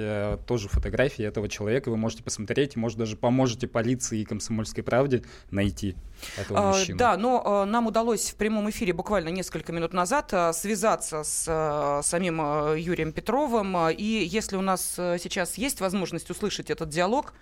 тоже 0.46 0.68
фотографии 0.68 1.24
этого 1.24 1.48
человека. 1.48 1.90
Вы 1.90 1.96
можете 1.96 2.22
посмотреть, 2.22 2.76
может, 2.76 2.98
даже 2.98 3.16
поможете 3.16 3.66
полиции 3.66 4.20
и 4.20 4.24
«Комсомольской 4.24 4.82
правде» 4.82 5.22
найти 5.50 5.96
этого 6.36 6.58
А, 6.58 6.72
мужчину. 6.72 6.98
Да, 6.98 7.16
но 7.16 7.64
нам 7.64 7.86
удалось 7.86 8.30
в 8.30 8.36
прямом 8.36 8.68
эфире 8.70 8.92
буквально 8.92 9.28
несколько 9.28 9.72
минут 9.72 9.92
назад 9.92 10.32
связаться 10.54 11.22
с 11.24 12.02
самим 12.04 12.74
Юрием 12.74 13.12
Петровым. 13.12 13.90
И 13.90 14.02
если 14.24 14.56
у 14.56 14.62
нас 14.62 14.94
сейчас 14.94 15.58
есть 15.58 15.80
возможность 15.80 16.30
услышать 16.30 16.70
этот 16.70 16.88
диалог, 16.88 17.32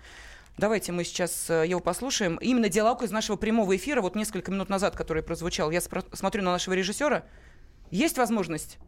Давайте 0.57 0.91
мы 0.91 1.03
сейчас 1.03 1.49
его 1.49 1.79
послушаем. 1.79 2.37
Именно 2.37 2.67
диалог 2.67 3.03
из 3.03 3.11
нашего 3.11 3.35
прямого 3.35 3.75
эфира, 3.75 4.01
вот 4.01 4.15
несколько 4.15 4.49
минут 4.49 4.69
назад, 4.69 4.95
который 4.95 5.21
прозвучал. 5.21 5.69
Я 5.69 5.81
смотрю 5.81 6.41
на 6.41 6.51
нашего 6.51 6.73
режиссера. 6.73 7.25
Есть 7.91 8.17
возможность? 8.17 8.79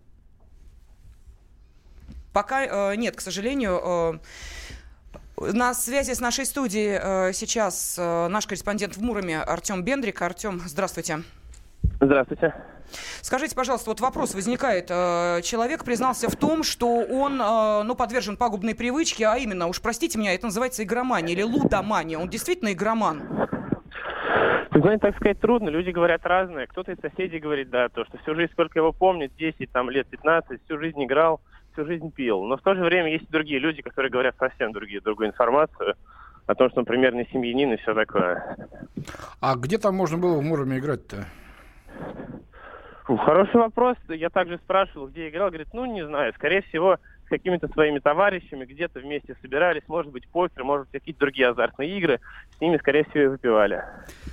Пока 2.33 2.93
э, 2.93 2.95
нет, 2.95 3.15
к 3.15 3.21
сожалению. 3.21 3.79
Э, 3.83 4.19
на 5.39 5.73
связи 5.73 6.13
с 6.13 6.19
нашей 6.19 6.45
студией 6.45 6.99
э, 7.01 7.33
сейчас 7.33 7.97
э, 7.97 8.27
наш 8.27 8.45
корреспондент 8.45 8.95
в 8.97 9.01
Муроме 9.01 9.39
Артем 9.39 9.83
Бендрик. 9.83 10.21
Артем, 10.21 10.59
здравствуйте. 10.65 11.19
Здравствуйте. 12.01 12.53
Скажите, 13.21 13.55
пожалуйста, 13.55 13.89
вот 13.91 13.99
вопрос 14.01 14.33
возникает. 14.33 14.87
Э, 14.89 15.41
человек 15.43 15.83
признался 15.83 16.29
в 16.29 16.35
том, 16.35 16.63
что 16.63 16.87
он 16.87 17.37
ну, 17.37 17.95
подвержен 17.95 18.37
пагубной 18.37 18.75
привычке, 18.75 19.27
а 19.27 19.37
именно, 19.37 19.67
уж 19.67 19.81
простите 19.81 20.17
меня, 20.17 20.33
это 20.33 20.45
называется 20.45 20.83
игромания 20.83 21.33
или 21.33 21.43
лудомания. 21.43 22.17
Он 22.17 22.29
действительно 22.29 22.73
игроман? 22.73 23.47
Вы 24.71 24.81
знаете, 24.81 25.01
так 25.01 25.15
сказать, 25.17 25.39
трудно. 25.39 25.69
Люди 25.69 25.89
говорят 25.89 26.25
разное. 26.25 26.67
Кто-то 26.67 26.91
из 26.91 26.99
соседей 26.99 27.39
говорит, 27.39 27.69
да, 27.69 27.89
то, 27.89 28.05
что 28.05 28.17
всю 28.19 28.35
жизнь, 28.35 28.51
сколько 28.51 28.79
его 28.79 28.91
помнит, 28.91 29.31
10 29.35 29.71
там, 29.71 29.89
лет, 29.89 30.07
15, 30.07 30.63
всю 30.63 30.79
жизнь 30.79 31.03
играл, 31.03 31.41
всю 31.79 31.85
жизнь 31.85 32.11
пил. 32.11 32.43
Но 32.43 32.57
в 32.57 32.61
то 32.61 32.75
же 32.75 32.81
время 32.83 33.11
есть 33.11 33.25
и 33.25 33.31
другие 33.31 33.59
люди, 33.59 33.81
которые 33.81 34.11
говорят 34.11 34.35
совсем 34.37 34.71
другие, 34.71 35.01
другую 35.01 35.29
информацию 35.29 35.95
о 36.47 36.55
том, 36.55 36.69
что 36.69 36.79
он 36.79 36.85
примерно 36.85 37.25
семьянин 37.31 37.73
и 37.73 37.77
все 37.77 37.93
такое. 37.93 38.57
А 39.39 39.55
где 39.55 39.77
там 39.77 39.95
можно 39.95 40.17
было 40.17 40.39
в 40.39 40.43
Муроме 40.43 40.79
играть-то? 40.79 41.25
Фу, 43.05 43.17
Хороший 43.17 43.57
вопрос. 43.57 43.97
Я 44.09 44.29
также 44.29 44.57
спрашивал, 44.57 45.07
где 45.07 45.29
играл. 45.29 45.49
Говорит, 45.49 45.69
ну, 45.73 45.85
не 45.85 46.05
знаю. 46.05 46.33
Скорее 46.33 46.61
всего, 46.63 46.97
с 47.25 47.29
какими-то 47.29 47.67
своими 47.69 47.99
товарищами 47.99 48.65
где-то 48.65 48.99
вместе 48.99 49.35
собирались. 49.41 49.83
Может 49.87 50.11
быть, 50.11 50.27
покер, 50.27 50.63
может 50.63 50.87
быть, 50.87 50.99
какие-то 50.99 51.19
другие 51.19 51.49
азартные 51.49 51.97
игры. 51.97 52.19
С 52.57 52.61
ними, 52.61 52.77
скорее 52.77 53.05
всего, 53.05 53.23
и 53.23 53.27
выпивали. 53.27 53.83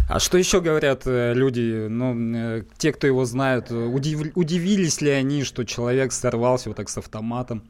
А 0.09 0.21
что 0.21 0.39
еще 0.39 0.61
говорят 0.61 1.07
э, 1.07 1.35
люди, 1.35 1.89
ну, 1.89 2.15
э, 2.37 2.63
те, 2.79 2.93
кто 2.93 3.07
его 3.07 3.25
знают, 3.25 3.71
э, 3.71 3.75
удив- 3.75 4.33
удивились 4.35 5.01
ли 5.01 5.11
они, 5.11 5.43
что 5.43 5.65
человек 5.65 6.13
сорвался 6.13 6.71
вот 6.71 6.77
так 6.77 6.89
с 6.89 6.99
автоматом? 6.99 7.63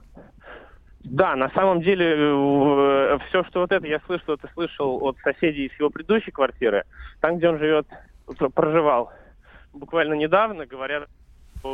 Да, 1.02 1.37
на 1.37 1.49
самом 1.50 1.83
деле, 1.83 3.16
все, 3.28 3.45
что 3.45 3.61
вот 3.61 3.71
это 3.71 3.87
я 3.87 4.00
слышал, 4.07 4.35
это 4.35 4.49
слышал 4.55 4.99
от 5.05 5.16
соседей 5.19 5.66
из 5.66 5.78
его 5.78 5.88
предыдущей 5.88 6.33
квартиры. 6.33 6.85
Там, 7.21 7.38
где 7.38 7.49
он 7.49 7.59
живет, 7.59 7.87
пр- 8.26 8.50
проживал 8.50 9.11
буквально 9.76 10.14
недавно, 10.14 10.66
говорят, 10.66 11.05
э, 11.05 11.69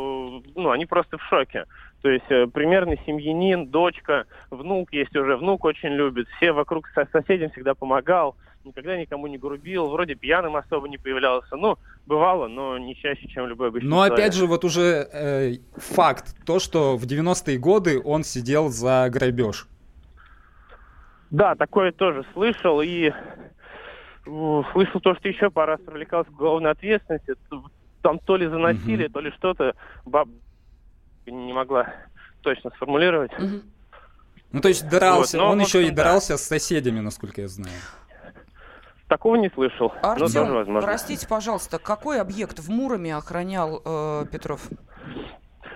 ну, 0.55 0.71
они 0.71 0.85
просто 0.85 1.17
в 1.17 1.23
шоке. 1.23 1.65
То 2.01 2.09
есть 2.09 2.29
э, 2.29 2.47
примерно 2.47 2.95
семьянин, 3.05 3.67
дочка, 3.67 4.25
внук 4.51 4.93
есть 4.93 5.15
уже, 5.15 5.37
внук 5.37 5.65
очень 5.65 5.89
любит. 5.89 6.27
Все 6.37 6.51
вокруг 6.51 6.87
со 6.89 7.07
соседям 7.11 7.51
всегда 7.51 7.73
помогал, 7.73 8.35
никогда 8.65 8.97
никому 8.97 9.27
не 9.27 9.37
грубил, 9.37 9.89
вроде 9.89 10.15
пьяным 10.15 10.55
особо 10.55 10.87
не 10.87 10.97
появлялся. 10.97 11.55
Ну, 11.55 11.77
бывало, 12.05 12.47
но 12.47 12.77
не 12.77 12.95
чаще, 12.95 13.27
чем 13.27 13.47
любой 13.47 13.69
обычный 13.69 13.89
Но 13.89 13.97
человек. 13.97 14.13
опять 14.13 14.33
же, 14.33 14.45
вот 14.47 14.63
уже 14.65 15.07
э, 15.11 15.53
факт, 15.75 16.35
то, 16.45 16.59
что 16.59 16.97
в 16.97 17.05
90-е 17.05 17.57
годы 17.57 18.01
он 18.03 18.23
сидел 18.23 18.69
за 18.69 19.07
грабеж. 19.09 19.67
Да, 21.31 21.55
такое 21.55 21.91
тоже 21.91 22.25
слышал 22.33 22.81
и 22.81 23.11
слышал 24.71 25.01
то, 25.01 25.15
что 25.15 25.27
еще 25.27 25.49
пара 25.49 25.73
раз 25.73 25.81
привлекался 25.85 26.29
к 26.29 26.33
уголовной 26.33 26.71
ответственности. 26.71 27.33
Там 28.01 28.19
то 28.19 28.37
ли 28.37 28.47
за 28.47 28.57
насилие, 28.57 29.09
то 29.09 29.19
ли 29.19 29.31
что-то. 29.31 29.75
Баб 30.05 30.27
не 31.25 31.53
могла 31.53 31.93
точно 32.41 32.69
сформулировать. 32.71 33.31
Мгм. 33.39 33.63
Ну, 34.51 34.61
то 34.61 34.67
есть 34.67 34.87
дрался, 34.87 35.39
Вот, 35.39 35.51
он 35.53 35.59
в 35.59 35.61
еще 35.67 35.79
и 35.79 35.83
общем, 35.85 35.95
да. 35.95 36.03
дрался 36.03 36.37
с 36.37 36.43
соседями, 36.43 36.99
насколько 36.99 37.41
я 37.41 37.47
знаю. 37.47 37.73
Такого 39.07 39.35
не 39.35 39.49
слышал. 39.49 39.91
но 40.01 40.15
тоже 40.15 40.39
Артем, 40.39 40.53
возможно. 40.55 40.81
простите, 40.81 41.27
пожалуйста, 41.27 41.77
какой 41.77 42.19
объект 42.19 42.59
в 42.59 42.69
Муроме 42.69 43.15
охранял 43.15 43.81
э, 43.83 44.25
Петров? 44.31 44.61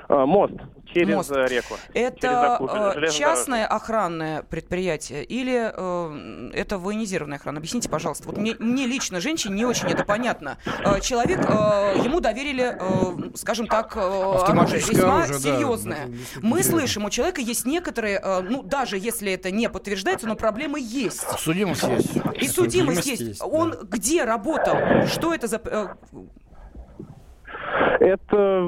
А, 0.09 0.25
мост 0.25 0.53
через 0.93 1.15
Мост. 1.15 1.31
э, 1.31 1.45
реку. 1.47 1.75
Через 1.93 2.07
Это 2.13 2.55
Аку- 2.55 2.69
э, 2.69 3.09
частное 3.11 3.65
охранное 3.67 4.43
предприятие 4.43 5.25
или 5.25 5.69
э, 5.73 6.49
это 6.53 6.77
военизированная 6.77 7.37
охрана? 7.37 7.57
Объясните, 7.59 7.89
пожалуйста. 7.89 8.25
Вот 8.27 8.37
мне, 8.37 8.55
мне 8.57 8.85
лично, 8.85 9.19
женщине, 9.19 9.55
не 9.55 9.65
очень 9.65 9.89
это 9.89 10.05
понятно. 10.05 10.57
Э, 10.85 11.01
человек, 11.01 11.39
э, 11.39 12.01
ему 12.05 12.21
доверили, 12.21 12.77
э, 12.79 13.31
скажем 13.35 13.67
так, 13.67 13.97
э, 13.97 13.99
оружие, 13.99 14.79
весьма 14.79 15.17
оружие, 15.23 15.33
да. 15.33 15.39
серьезное. 15.39 16.05
Действительно 16.07 16.47
Мы 16.55 16.63
слышим, 16.63 17.05
у 17.05 17.09
человека 17.09 17.41
есть 17.41 17.65
некоторые, 17.65 18.21
э, 18.23 18.41
ну 18.41 18.63
даже 18.63 18.97
если 18.97 19.33
это 19.33 19.51
не 19.51 19.69
подтверждается, 19.69 20.25
но 20.27 20.35
проблемы 20.35 20.79
есть. 20.79 21.21
Судимость 21.37 21.83
есть. 21.83 22.15
И 22.15 22.47
судимость 22.47 22.53
Судимость 22.55 23.05
есть. 23.07 23.21
есть, 23.21 23.41
Он 23.43 23.75
где 23.83 24.23
работал? 24.23 25.05
Что 25.07 25.33
это 25.33 25.47
за... 25.47 25.61
Это 28.00 28.62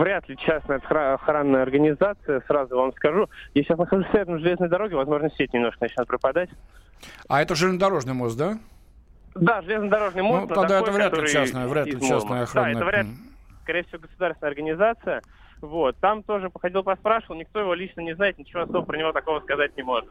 вряд 0.00 0.28
ли 0.28 0.36
частная 0.36 0.78
охра- 0.78 1.14
охранная 1.14 1.62
организация, 1.62 2.42
сразу 2.46 2.76
вам 2.76 2.92
скажу. 2.94 3.28
Я 3.54 3.62
сейчас 3.62 3.78
нахожусь 3.78 4.06
рядом 4.12 4.38
с 4.38 4.42
железной 4.42 4.68
дорогой, 4.68 4.96
возможно, 4.96 5.30
сеть 5.36 5.52
немножко 5.52 5.78
начнет 5.84 6.06
пропадать. 6.06 6.50
А 7.28 7.42
это 7.42 7.54
железнодорожный 7.54 8.14
мост, 8.14 8.38
да? 8.38 8.58
Да, 9.34 9.62
железнодорожный 9.62 10.22
мост. 10.22 10.42
Ну, 10.42 10.48
но 10.48 10.54
тогда 10.54 10.80
такой, 10.80 10.88
это 11.00 11.10
вряд 11.10 11.22
ли 11.22 11.28
частная, 11.28 11.66
вряд 11.66 11.86
ли 11.86 12.00
частная 12.00 12.38
Да, 12.38 12.42
охранная. 12.44 12.74
это 12.76 12.84
вряд 12.84 13.06
ли, 13.06 13.12
скорее 13.62 13.82
всего, 13.84 13.98
государственная 14.00 14.50
организация. 14.50 15.22
Вот, 15.60 15.96
там 15.98 16.22
тоже 16.22 16.48
походил, 16.48 16.82
поспрашивал, 16.82 17.36
никто 17.36 17.60
его 17.60 17.74
лично 17.74 18.00
не 18.00 18.14
знает, 18.14 18.38
ничего 18.38 18.62
особо 18.62 18.82
про 18.82 18.96
него 18.96 19.12
такого 19.12 19.40
сказать 19.40 19.76
не 19.76 19.82
может. 19.82 20.08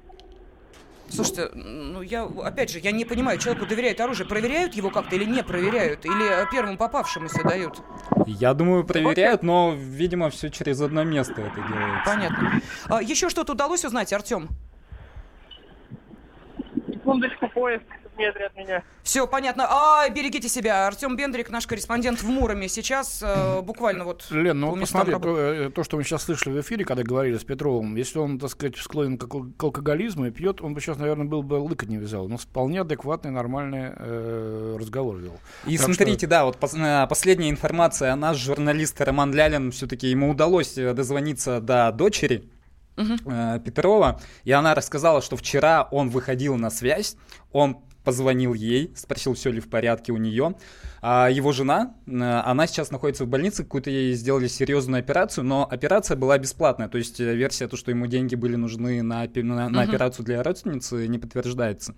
Слушайте, 1.10 1.50
ну 1.56 2.02
я, 2.04 2.24
опять 2.44 2.70
же, 2.70 2.78
я 2.80 2.92
не 2.92 3.04
понимаю, 3.04 3.40
человеку 3.40 3.66
доверяют 3.66 4.00
оружие, 4.00 4.28
проверяют 4.28 4.76
его 4.76 4.92
как-то 4.92 5.16
или 5.16 5.26
не 5.26 5.44
проверяют? 5.44 6.06
Или 6.06 6.44
э, 6.44 6.46
первому 6.52 6.78
попавшемуся 6.78 7.44
дают? 7.44 7.82
Я 8.32 8.54
думаю, 8.54 8.84
проверяют, 8.84 9.44
но, 9.44 9.74
видимо, 9.76 10.30
все 10.30 10.50
через 10.50 10.82
одно 10.82 11.04
место 11.04 11.42
это 11.42 11.56
делается. 11.68 12.04
Понятно. 12.06 12.62
А, 12.88 13.02
еще 13.02 13.30
что-то 13.30 13.54
удалось 13.54 13.84
узнать, 13.86 14.14
Артем? 14.14 14.50
Секундочку, 16.88 17.48
поезд 17.50 17.84
метре 18.20 18.46
от 18.46 18.56
меня. 18.56 18.84
Все 19.02 19.26
понятно. 19.26 19.66
А, 19.68 20.08
берегите 20.10 20.48
себя. 20.50 20.86
Артем 20.88 21.16
Бендрик, 21.16 21.50
наш 21.50 21.66
корреспондент 21.66 22.22
в 22.22 22.28
Муроме. 22.30 22.68
Сейчас 22.68 23.24
э, 23.26 23.62
буквально 23.62 24.04
вот 24.04 24.28
Лен, 24.30 24.60
ну 24.60 24.76
посмотри, 24.78 25.14
работы. 25.14 25.34
то, 25.34 25.40
э, 25.40 25.70
то, 25.72 25.84
что 25.84 25.98
мы 25.98 26.04
сейчас 26.04 26.24
слышали 26.24 26.54
в 26.54 26.62
эфире, 26.62 26.86
когда 26.86 27.02
говорили 27.04 27.38
с 27.38 27.44
Петровым, 27.44 27.96
если 27.96 28.20
он, 28.20 28.38
так 28.38 28.50
сказать, 28.52 28.78
склонен 28.78 29.18
к, 29.18 29.28
к 29.28 29.64
алкоголизму 29.64 30.28
и 30.28 30.32
пьет, 30.32 30.62
он 30.62 30.74
бы 30.74 30.82
сейчас, 30.82 30.98
наверное, 30.98 31.26
был 31.26 31.42
бы 31.42 31.56
лыка 31.56 31.86
не 31.86 31.98
вязал. 31.98 32.28
Но 32.28 32.38
вполне 32.38 32.82
адекватный, 32.82 33.32
нормальный 33.32 33.94
э, 33.96 34.78
разговор 34.80 35.18
вел. 35.18 35.40
И 35.66 35.78
Так 35.78 35.86
смотрите, 35.86 36.28
да, 36.28 36.46
вот 36.46 36.58
пос- 36.58 36.78
э, 36.78 37.08
последняя 37.08 37.50
информация. 37.50 38.14
Наш 38.16 38.38
журналист 38.38 39.00
Роман 39.02 39.34
Лялин, 39.34 39.72
все-таки 39.72 40.08
ему 40.08 40.30
удалось 40.30 40.78
э, 40.78 40.94
дозвониться 40.94 41.62
до 41.62 41.92
дочери 41.92 42.50
э, 42.98 43.60
Петрова, 43.64 44.20
и 44.44 44.52
она 44.52 44.76
рассказала, 44.76 45.22
что 45.22 45.38
вчера 45.38 45.88
он 45.92 46.10
выходил 46.10 46.58
на 46.58 46.70
связь, 46.70 47.16
он 47.52 47.78
позвонил 48.04 48.54
ей, 48.54 48.92
спросил, 48.96 49.34
все 49.34 49.52
ли 49.52 49.60
в 49.60 49.70
порядке 49.70 50.12
у 50.12 50.18
нее. 50.18 50.56
А 51.02 51.30
его 51.30 51.52
жена, 51.54 51.94
она 52.08 52.68
сейчас 52.68 52.92
находится 52.92 53.24
в 53.24 53.28
больнице, 53.28 53.64
какую-то 53.64 53.90
ей 53.90 54.14
сделали 54.14 54.48
серьезную 54.48 55.00
операцию, 55.00 55.46
но 55.46 55.66
операция 55.70 56.18
была 56.18 56.38
бесплатная, 56.38 56.90
то 56.90 56.98
есть 56.98 57.22
э, 57.22 57.36
версия, 57.36 57.68
то, 57.70 57.78
что 57.78 57.92
ему 57.92 58.06
деньги 58.08 58.36
были 58.36 58.56
нужны 58.58 59.02
на, 59.02 59.26
на- 59.34 59.70
на 59.70 59.82
операцию 59.84 60.26
для 60.26 60.44
родственницы, 60.44 61.08
не 61.08 61.18
подтверждается. 61.18 61.96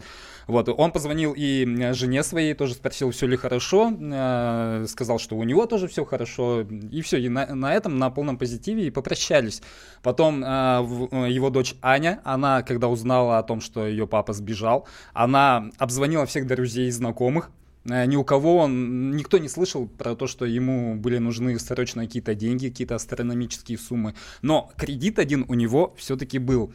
Вот, 0.48 0.70
он 0.70 0.92
позвонил 0.92 1.34
и 1.36 1.66
жене 1.94 2.22
своей, 2.24 2.54
тоже 2.54 2.76
спросил, 2.76 3.10
все 3.10 3.26
ли 3.26 3.38
хорошо, 3.38 3.92
э, 4.00 4.86
сказал, 4.88 5.18
что 5.18 5.36
у 5.36 5.44
него 5.44 5.66
тоже 5.66 5.88
все 5.88 6.06
хорошо, 6.06 6.62
и 6.62 7.02
все, 7.02 7.18
и 7.18 7.28
на, 7.30 7.56
на 7.56 7.74
этом, 7.74 7.98
на 7.98 8.12
полном 8.12 8.38
позитиве 8.38 8.86
и 8.88 8.92
попрощались. 8.92 9.64
Потом 10.04 10.42
в- 10.42 11.10
э, 11.12 11.30
его 11.32 11.50
дочь 11.50 11.74
Аня, 11.82 12.22
она, 12.24 12.62
когда 12.62 12.88
узнала 12.88 13.40
о 13.40 13.44
том, 13.44 13.62
что 13.62 13.88
ее 13.88 14.06
папа 14.06 14.34
сбежал, 14.34 14.88
она 15.14 15.70
обзвонила 15.92 16.26
всех 16.26 16.48
друзей 16.48 16.88
и 16.88 16.92
знакомых, 16.92 17.52
Э, 17.90 18.06
Ни 18.06 18.16
у 18.16 18.24
кого 18.24 18.58
он, 18.58 19.12
никто 19.16 19.38
не 19.38 19.50
слышал 19.50 19.88
про 19.88 20.16
то, 20.16 20.28
что 20.28 20.46
ему 20.46 20.96
были 20.96 21.18
нужны 21.18 21.58
срочно 21.60 22.06
какие-то 22.06 22.36
деньги, 22.36 22.70
какие-то 22.70 22.96
астрономические 22.96 23.78
суммы. 23.78 24.16
Но 24.42 24.72
кредит 24.78 25.20
один 25.20 25.46
у 25.48 25.54
него 25.54 25.94
все-таки 25.98 26.40
был. 26.40 26.72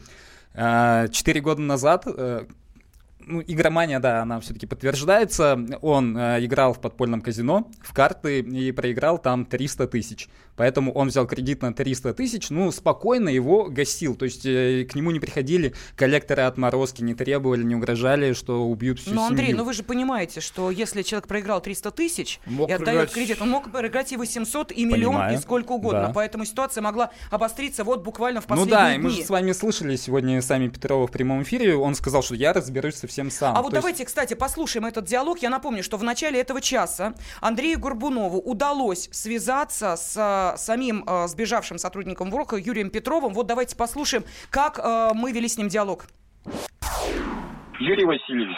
Э, 0.53 1.07
Четыре 1.11 1.41
года 1.41 1.61
назад, 1.61 2.03
э, 2.05 2.45
ну, 3.27 3.43
игромания, 3.45 3.99
да, 3.99 4.21
она 4.21 4.39
все-таки 4.39 4.65
подтверждается. 4.65 5.59
Он 5.81 6.17
э, 6.17 6.43
играл 6.45 6.73
в 6.73 6.81
подпольном 6.81 7.21
казино, 7.21 7.69
в 7.81 7.93
карты 7.93 8.39
и 8.39 8.71
проиграл 8.71 9.17
там 9.19 9.45
300 9.45 9.87
тысяч. 9.87 10.27
Поэтому 10.55 10.91
он 10.93 11.09
взял 11.09 11.27
кредит 11.27 11.61
на 11.61 11.71
300 11.71 12.15
тысяч, 12.15 12.49
ну, 12.49 12.71
спокойно 12.71 13.29
его 13.29 13.65
гасил. 13.65 14.15
То 14.15 14.25
есть 14.25 14.45
э, 14.45 14.85
к 14.89 14.95
нему 14.95 15.11
не 15.11 15.19
приходили 15.19 15.73
коллекторы 15.95 16.43
отморозки, 16.43 17.03
не 17.03 17.13
требовали, 17.13 17.63
не 17.63 17.75
угрожали, 17.75 18.33
что 18.33 18.65
убьют 18.67 18.99
всю 18.99 19.13
Ну, 19.13 19.25
Андрей, 19.25 19.47
семью. 19.47 19.57
ну 19.59 19.65
вы 19.65 19.73
же 19.73 19.83
понимаете, 19.83 20.41
что 20.41 20.71
если 20.71 21.03
человек 21.03 21.27
проиграл 21.27 21.61
300 21.61 21.91
тысяч 21.91 22.39
Мог 22.45 22.69
и 22.69 22.73
отдает 22.73 23.09
проиграть- 23.09 23.13
кредит, 23.13 23.41
он 23.41 23.49
мог 23.51 23.71
проиграть 23.71 24.11
и 24.13 24.17
800, 24.17 24.71
и 24.71 24.85
миллион, 24.85 25.13
Понимаю, 25.13 25.37
и 25.37 25.41
сколько 25.41 25.71
угодно. 25.73 26.07
да. 26.07 26.11
Поэтому 26.13 26.45
ситуация 26.45 26.81
могла 26.81 27.11
обостриться 27.29 27.83
вот 27.83 28.03
буквально 28.03 28.41
в 28.41 28.45
Ну 28.45 28.55
последние 28.55 28.77
да, 28.77 28.93
и 28.93 28.97
дни. 28.97 29.03
мы 29.03 29.09
же 29.11 29.23
с 29.23 29.29
вами 29.29 29.51
слышали 29.51 29.95
сегодня 29.95 30.41
сами 30.41 30.69
Петрова 30.69 31.05
в 31.07 31.11
прямом 31.11 31.43
эфире. 31.43 31.75
Он 31.75 31.93
сказал, 31.95 32.23
что 32.23 32.33
я 32.35 32.53
разберусь 32.53 32.95
со 32.95 33.05
всем 33.07 33.16
сам. 33.29 33.55
А 33.55 33.61
вот 33.61 33.71
То 33.71 33.77
есть- 33.77 33.83
давайте, 33.83 34.05
кстати, 34.05 34.33
послушаем 34.33 34.85
этот 34.85 35.05
диалог. 35.05 35.39
Я 35.39 35.49
напомню, 35.49 35.83
что 35.83 35.97
в 35.97 36.03
начале 36.03 36.39
этого 36.39 36.61
часа 36.61 37.13
Андрею 37.41 37.79
Горбунову 37.79 38.39
удалось 38.39 39.09
связаться 39.11 39.95
с 39.95 40.15
а, 40.17 40.55
самим 40.57 41.03
а, 41.07 41.27
сбежавшим 41.27 41.77
сотрудником 41.77 42.29
ВОКа 42.29 42.55
Юрием 42.55 42.89
Петровым. 42.89 43.33
Вот 43.33 43.47
давайте 43.47 43.75
послушаем, 43.75 44.23
как 44.49 44.79
а, 44.79 45.13
мы 45.13 45.31
вели 45.31 45.47
с 45.47 45.57
ним 45.57 45.67
диалог. 45.67 46.05
Юрий 47.79 48.05
Васильевич, 48.05 48.57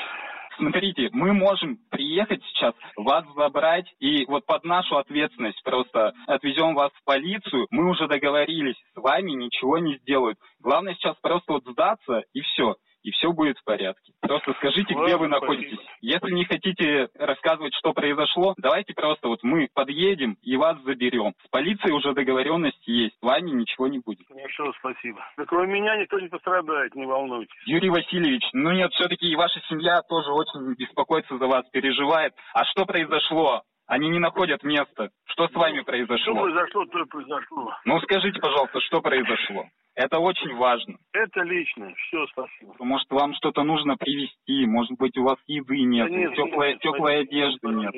смотрите, 0.57 1.09
мы 1.11 1.33
можем 1.33 1.77
приехать 1.89 2.41
сейчас, 2.43 2.73
вас 2.95 3.25
забрать 3.35 3.85
и 3.99 4.25
вот 4.25 4.45
под 4.45 4.63
нашу 4.63 4.97
ответственность 4.97 5.61
просто 5.63 6.13
отвезем 6.27 6.75
вас 6.75 6.91
в 6.93 7.03
полицию. 7.03 7.67
Мы 7.71 7.89
уже 7.89 8.07
договорились, 8.07 8.75
с 8.93 8.97
вами 8.97 9.31
ничего 9.31 9.77
не 9.79 9.97
сделают. 9.97 10.37
Главное 10.59 10.93
сейчас 10.95 11.15
просто 11.21 11.53
вот 11.53 11.63
сдаться 11.65 12.23
и 12.33 12.41
все. 12.41 12.75
И 13.03 13.11
все 13.11 13.31
будет 13.31 13.57
в 13.57 13.63
порядке. 13.63 14.13
Просто 14.21 14.53
скажите, 14.55 14.93
где 14.93 15.15
вы 15.15 15.27
Ладно, 15.27 15.39
находитесь. 15.39 15.73
спасибо. 15.79 15.93
Если 16.01 16.31
не 16.33 16.45
хотите 16.45 17.09
рассказывать, 17.17 17.73
что 17.75 17.93
произошло, 17.93 18.55
давайте 18.57 18.93
просто 18.93 19.27
вот 19.29 19.39
мы 19.43 19.69
подъедем 19.73 20.37
и 20.41 20.57
вас 20.57 20.77
заберем. 20.83 21.33
С 21.45 21.49
полицией 21.49 21.93
уже 21.93 22.13
договоренность 22.13 22.85
есть, 22.87 23.15
с 23.17 23.21
вами 23.21 23.51
ничего 23.51 23.87
не 23.87 23.99
будет. 23.99 24.27
Хорошо, 24.27 24.73
спасибо. 24.79 25.25
Да 25.37 25.45
кроме 25.45 25.79
меня 25.79 25.95
никто 25.97 26.19
не 26.19 26.27
пострадает, 26.27 26.93
не 26.95 27.05
волнуйтесь. 27.05 27.55
Юрий 27.65 27.89
Васильевич, 27.89 28.43
ну 28.53 28.71
нет, 28.71 28.91
все-таки 28.93 29.27
и 29.29 29.35
ваша 29.35 29.59
семья 29.69 30.01
тоже 30.01 30.31
очень 30.31 30.73
беспокоится 30.75 31.37
за 31.37 31.47
вас, 31.47 31.65
переживает. 31.71 32.33
А 32.53 32.65
что 32.65 32.85
произошло? 32.85 33.63
Они 33.87 34.07
не 34.09 34.19
находят 34.19 34.61
места. 34.63 35.09
Что 35.25 35.47
с 35.47 35.53
вами 35.53 35.77
Что 35.77 35.85
произошло? 35.85 36.35
произошло, 36.43 36.85
то 36.85 36.99
и 36.99 37.05
произошло. 37.05 37.73
Ну 37.85 37.99
скажите, 38.01 38.39
пожалуйста, 38.39 38.79
что 38.81 39.01
произошло? 39.01 39.65
Это 39.99 40.17
очень 40.19 40.55
важно. 40.55 40.97
Это 41.11 41.41
лично. 41.41 41.93
Все, 41.93 42.25
спасибо. 42.27 42.73
Может, 42.79 43.11
вам 43.11 43.33
что-то 43.33 43.63
нужно 43.63 43.97
привезти, 43.97 44.65
может 44.65 44.93
быть, 44.97 45.17
у 45.17 45.23
вас 45.23 45.37
еды 45.45 45.81
нет, 45.81 46.07
Да 46.09 46.15
нет, 46.15 46.35
теплой, 46.35 46.69
нет, 46.69 46.79
теплой 46.79 47.19
одежды 47.19 47.67
нет. 47.67 47.93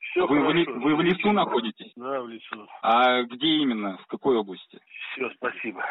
Все 0.00 0.26
Вы 0.26 0.40
в, 0.46 0.50
ли- 0.50 0.64
вы 0.64 0.96
в 0.96 1.02
лесу 1.02 1.30
находитесь? 1.32 1.92
Да, 1.94 2.22
в 2.22 2.28
лесу. 2.30 2.66
А 2.80 3.22
где 3.24 3.48
именно? 3.48 3.98
В 3.98 4.06
какой 4.06 4.38
области? 4.38 4.80
Все, 5.12 5.28
спасибо. 5.36 5.84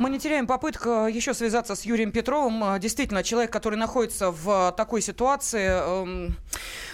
Мы 0.00 0.08
не 0.08 0.18
теряем 0.18 0.46
попыток 0.46 0.86
э, 0.86 1.10
еще 1.12 1.34
связаться 1.34 1.74
с 1.74 1.82
Юрием 1.82 2.10
Петровым. 2.10 2.64
Э, 2.64 2.78
Действительно, 2.78 3.22
человек, 3.22 3.52
который 3.52 3.76
находится 3.76 4.30
в 4.30 4.70
э, 4.70 4.72
такой 4.74 5.02
ситуации, 5.02 5.68
эм, 5.68 6.36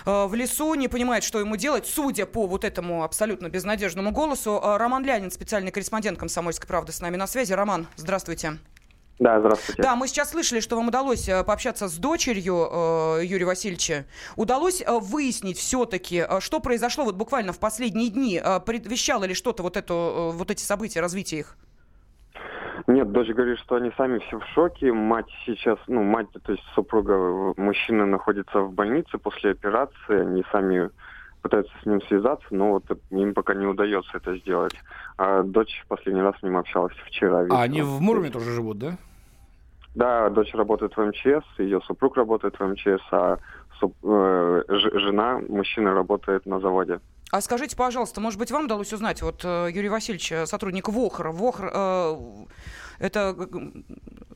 в 0.04 0.34
лесу, 0.34 0.74
не 0.74 0.88
понимает, 0.88 1.22
что 1.22 1.38
ему 1.38 1.54
делать, 1.54 1.86
судя 1.86 2.26
по 2.26 2.48
вот 2.48 2.64
этому 2.64 3.04
абсолютно 3.04 3.48
безнадежному 3.48 4.10
голосу. 4.10 4.60
Роман 4.60 5.04
Лянин, 5.04 5.30
специальный 5.30 5.70
корреспондент 5.70 6.18
«Комсомольской 6.18 6.66
правды» 6.66 6.90
с 6.90 7.00
нами 7.00 7.16
на 7.16 7.28
связи. 7.28 7.52
Роман, 7.52 7.86
здравствуйте. 7.94 8.58
Да, 9.20 9.38
здравствуйте. 9.38 9.82
Да, 9.82 9.94
мы 9.94 10.08
сейчас 10.08 10.30
слышали, 10.30 10.58
что 10.58 10.74
вам 10.74 10.88
удалось 10.88 11.28
пообщаться 11.46 11.88
с 11.88 11.94
дочерью 11.98 12.68
э, 12.70 13.20
Юрия 13.24 13.46
Васильевича. 13.46 14.04
Удалось 14.34 14.82
выяснить 14.84 15.58
все-таки, 15.58 16.24
что 16.40 16.58
произошло 16.58 17.04
вот 17.04 17.14
буквально 17.14 17.52
в 17.52 17.60
последние 17.60 18.10
дни? 18.10 18.42
Предвещало 18.64 19.24
ли 19.24 19.34
что-то 19.34 19.62
вот, 19.62 19.76
это, 19.76 19.94
вот 20.34 20.50
эти 20.50 20.64
события, 20.64 21.00
развитие 21.00 21.40
их? 21.40 21.56
Нет, 22.86 23.10
дочь 23.10 23.28
говорит, 23.28 23.58
что 23.58 23.76
они 23.76 23.90
сами 23.96 24.18
все 24.18 24.38
в 24.38 24.44
шоке. 24.54 24.92
Мать 24.92 25.26
сейчас, 25.44 25.78
ну, 25.86 26.02
мать, 26.02 26.28
то 26.42 26.52
есть 26.52 26.64
супруга 26.74 27.52
мужчины 27.56 28.06
находится 28.06 28.60
в 28.60 28.72
больнице 28.72 29.18
после 29.18 29.52
операции. 29.52 30.20
Они 30.20 30.44
сами 30.52 30.90
пытаются 31.40 31.72
с 31.82 31.86
ним 31.86 32.00
связаться, 32.02 32.46
но 32.50 32.72
вот 32.72 32.84
им 33.10 33.34
пока 33.34 33.54
не 33.54 33.66
удается 33.66 34.16
это 34.16 34.36
сделать. 34.36 34.74
А 35.16 35.42
дочь 35.42 35.82
в 35.84 35.88
последний 35.88 36.22
раз 36.22 36.38
с 36.38 36.42
ним 36.42 36.56
общалась 36.56 36.94
вчера. 37.06 37.38
А 37.38 37.42
вечером. 37.44 37.60
они 37.62 37.82
в 37.82 38.00
Муроме 38.00 38.30
тоже 38.30 38.50
живут, 38.52 38.78
да? 38.78 38.98
Да, 39.94 40.28
дочь 40.28 40.52
работает 40.54 40.94
в 40.94 41.00
МЧС, 41.00 41.44
ее 41.58 41.80
супруг 41.80 42.16
работает 42.18 42.58
в 42.58 42.66
МЧС, 42.66 43.02
а 43.12 43.38
суп- 43.80 43.96
э, 44.04 44.62
жена, 44.68 45.40
мужчина 45.48 45.94
работает 45.94 46.44
на 46.44 46.60
заводе. 46.60 47.00
А 47.32 47.40
скажите, 47.40 47.76
пожалуйста, 47.76 48.20
может 48.20 48.38
быть, 48.38 48.50
вам 48.52 48.66
удалось 48.66 48.92
узнать, 48.92 49.20
вот 49.20 49.44
э, 49.44 49.68
Юрий 49.72 49.88
Васильевич, 49.88 50.30
э, 50.30 50.46
сотрудник 50.46 50.88
ВОХРа, 50.88 51.32
ВОХР 51.32 51.70
э, 51.74 52.16
это 53.00 53.34
э, 53.36 53.82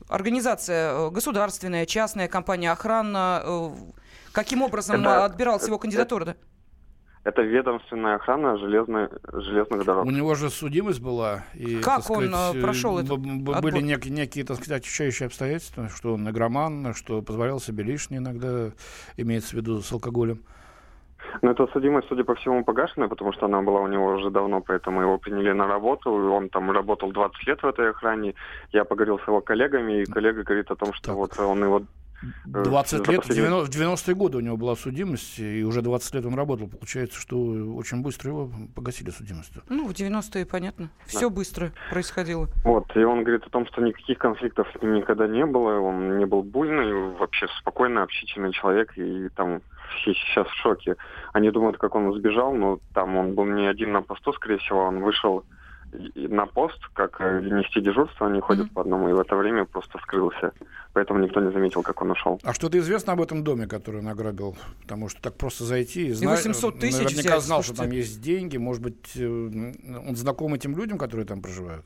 организация 0.09 1.09
государственная, 1.09 1.85
частная 1.85 2.27
компания, 2.27 2.69
охрана, 2.71 3.41
э, 3.45 3.69
каким 4.33 4.61
образом 4.61 5.01
Это- 5.01 5.23
отбиралась 5.25 5.65
его 5.67 5.79
кандидатура? 5.79 6.25
да? 6.25 6.35
Это 7.23 7.43
ведомственная 7.43 8.15
охрана 8.15 8.57
железной, 8.57 9.07
железных 9.31 9.85
дорог. 9.85 10.05
У 10.07 10.09
него 10.09 10.33
же 10.33 10.49
судимость 10.49 10.99
была. 11.01 11.45
И, 11.53 11.75
Как 11.79 12.09
он, 12.09 12.29
сказать, 12.29 12.61
прошел 12.61 12.97
отбор? 12.97 13.19
Были 13.61 13.79
некие, 13.79 14.11
некие, 14.11 14.43
так 14.43 14.57
сказать, 14.57 14.81
отягчающие 14.81 15.27
обстоятельства, 15.27 15.87
что 15.87 16.15
он 16.15 16.27
игроман, 16.27 16.95
что 16.95 17.21
позволял 17.21 17.59
себе 17.59 17.83
лишнее 17.83 18.17
иногда, 18.17 18.71
имеется 19.17 19.51
в 19.51 19.53
виду 19.53 19.81
с 19.83 19.91
алкоголем. 19.91 20.41
Но 21.41 21.51
эта 21.51 21.67
судимость, 21.67 22.07
судя 22.09 22.23
по 22.23 22.35
всему, 22.35 22.63
погашенная, 22.63 23.07
потому 23.07 23.31
что 23.33 23.45
она 23.45 23.61
была 23.61 23.81
у 23.81 23.87
него 23.87 24.07
уже 24.15 24.29
давно, 24.29 24.61
поэтому 24.61 25.01
его 25.01 25.17
приняли 25.17 25.51
на 25.51 25.67
работу. 25.67 26.09
и 26.09 26.27
Он 26.27 26.49
там 26.49 26.71
работал 26.71 27.11
20 27.11 27.47
лет 27.47 27.61
в 27.63 27.65
этой 27.67 27.89
охране. 27.89 28.33
Я 28.71 28.83
поговорил 28.85 29.19
с 29.19 29.27
его 29.27 29.41
коллегами, 29.41 30.01
и 30.01 30.05
коллега 30.05 30.43
говорит 30.43 30.69
о 30.71 30.75
том, 30.75 30.93
что 30.93 31.07
Так. 31.07 31.15
вот 31.15 31.39
он 31.39 31.63
его... 31.63 31.81
э, 32.53 32.63
20 32.63 33.05
за 33.05 33.11
лет, 33.11 33.23
в 33.23 33.27
последние- 33.27 33.49
90 33.49 33.65
в 33.65 33.81
90-е 33.81 34.15
годы 34.15 34.37
у 34.37 34.41
него 34.41 34.57
была 34.57 34.75
судимость, 34.75 35.39
и 35.39 35.63
уже 35.63 35.81
20 35.81 36.13
лет 36.15 36.25
он 36.25 36.35
работал. 36.35 36.67
Получается, 36.67 37.19
что 37.19 37.35
очень 37.75 38.01
быстро 38.03 38.29
его 38.31 38.49
погасили 38.75 39.09
судимость. 39.09 39.53
Ну, 39.69 39.87
в 39.87 39.91
90-е, 39.91 40.45
понятно. 40.45 40.89
Все 41.05 41.29
быстро 41.29 41.71
происходило. 41.89 42.47
Вот, 42.63 42.95
и 42.95 43.03
он 43.03 43.23
говорит 43.23 43.45
о 43.47 43.49
том, 43.49 43.65
что 43.67 43.81
никаких 43.81 44.17
конфликтов 44.19 44.67
с 44.77 44.81
ним 44.81 44.93
никогда 44.95 45.27
не 45.27 45.45
было, 45.45 45.79
он 45.79 46.17
не 46.19 46.25
был 46.25 46.43
буйный, 46.43 47.11
вообще 47.17 47.47
спокойно 47.59 48.03
общительный 48.03 48.51
человек, 48.51 48.95
и 48.97 49.29
там 49.29 49.61
все 49.97 50.13
сейчас 50.13 50.47
в 50.47 50.55
шоке. 50.55 50.95
Они 51.33 51.51
думают, 51.51 51.77
как 51.77 51.95
он 51.95 52.13
сбежал, 52.13 52.53
но 52.53 52.79
там 52.93 53.17
он 53.17 53.33
был 53.33 53.45
не 53.45 53.67
один 53.67 53.91
на 53.91 54.01
посту, 54.01 54.33
скорее 54.33 54.57
всего, 54.57 54.83
он 54.83 55.01
вышел 55.01 55.43
на 56.15 56.45
пост, 56.45 56.79
как 56.93 57.19
э, 57.19 57.41
нести 57.41 57.81
дежурство, 57.81 58.27
они 58.27 58.39
ходят 58.39 58.71
по 58.71 58.81
одному, 58.81 59.09
и 59.09 59.13
в 59.13 59.19
это 59.19 59.35
время 59.35 59.65
просто 59.65 59.97
скрылся. 59.99 60.53
Поэтому 60.93 61.19
никто 61.19 61.41
не 61.41 61.51
заметил, 61.51 61.83
как 61.83 62.01
он 62.01 62.11
ушел. 62.11 62.39
А 62.43 62.53
что-то 62.53 62.77
известно 62.79 63.13
об 63.13 63.21
этом 63.21 63.43
доме, 63.43 63.67
который 63.67 64.01
он 64.01 64.07
ограбил? 64.07 64.55
Потому 64.83 65.09
что 65.09 65.21
так 65.21 65.35
просто 65.35 65.63
зайти 65.63 66.07
и 66.07 66.11
знать... 66.11 66.37
800 66.37 66.79
тысяч 66.79 66.97
Наверняка 66.97 67.35
взять, 67.37 67.43
знал, 67.43 67.63
что 67.63 67.75
слушайте. 67.75 67.89
там 67.89 67.97
есть 67.97 68.21
деньги. 68.21 68.57
Может 68.57 68.83
быть, 68.83 69.11
э, 69.15 69.25
он 69.27 70.15
знаком 70.15 70.53
этим 70.53 70.77
людям, 70.77 70.97
которые 70.97 71.25
там 71.25 71.41
проживают? 71.41 71.85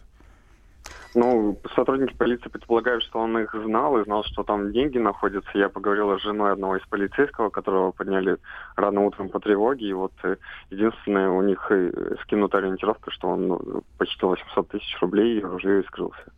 Ну, 1.15 1.57
сотрудники 1.73 2.13
полиции 2.13 2.49
предполагают, 2.49 3.01
что 3.03 3.19
он 3.19 3.37
их 3.39 3.53
знал 3.53 3.97
и 3.97 4.03
знал, 4.03 4.25
что 4.25 4.43
там 4.43 4.73
деньги 4.73 4.97
находятся. 4.97 5.49
Я 5.53 5.69
поговорила 5.69 6.17
с 6.17 6.21
женой 6.21 6.51
одного 6.51 6.75
из 6.75 6.85
полицейского, 6.87 7.49
которого 7.49 7.91
подняли 7.91 8.37
рано 8.75 9.01
утром 9.01 9.29
по 9.29 9.39
тревоге. 9.39 9.87
И 9.87 9.93
вот 9.93 10.11
э, 10.23 10.35
единственное, 10.69 11.29
у 11.29 11.41
них 11.41 11.65
э, 11.69 12.15
скинута 12.23 12.57
ориентировка, 12.57 13.11
что 13.11 13.29
он 13.29 13.47
ну, 13.47 13.83
почти 13.97 14.25
800 14.25 14.67
тысяч 14.67 14.97
рублей 14.99 15.39
и 15.39 15.41
ружье 15.41 15.81
и 15.81 15.85
скрылся. 15.85 16.33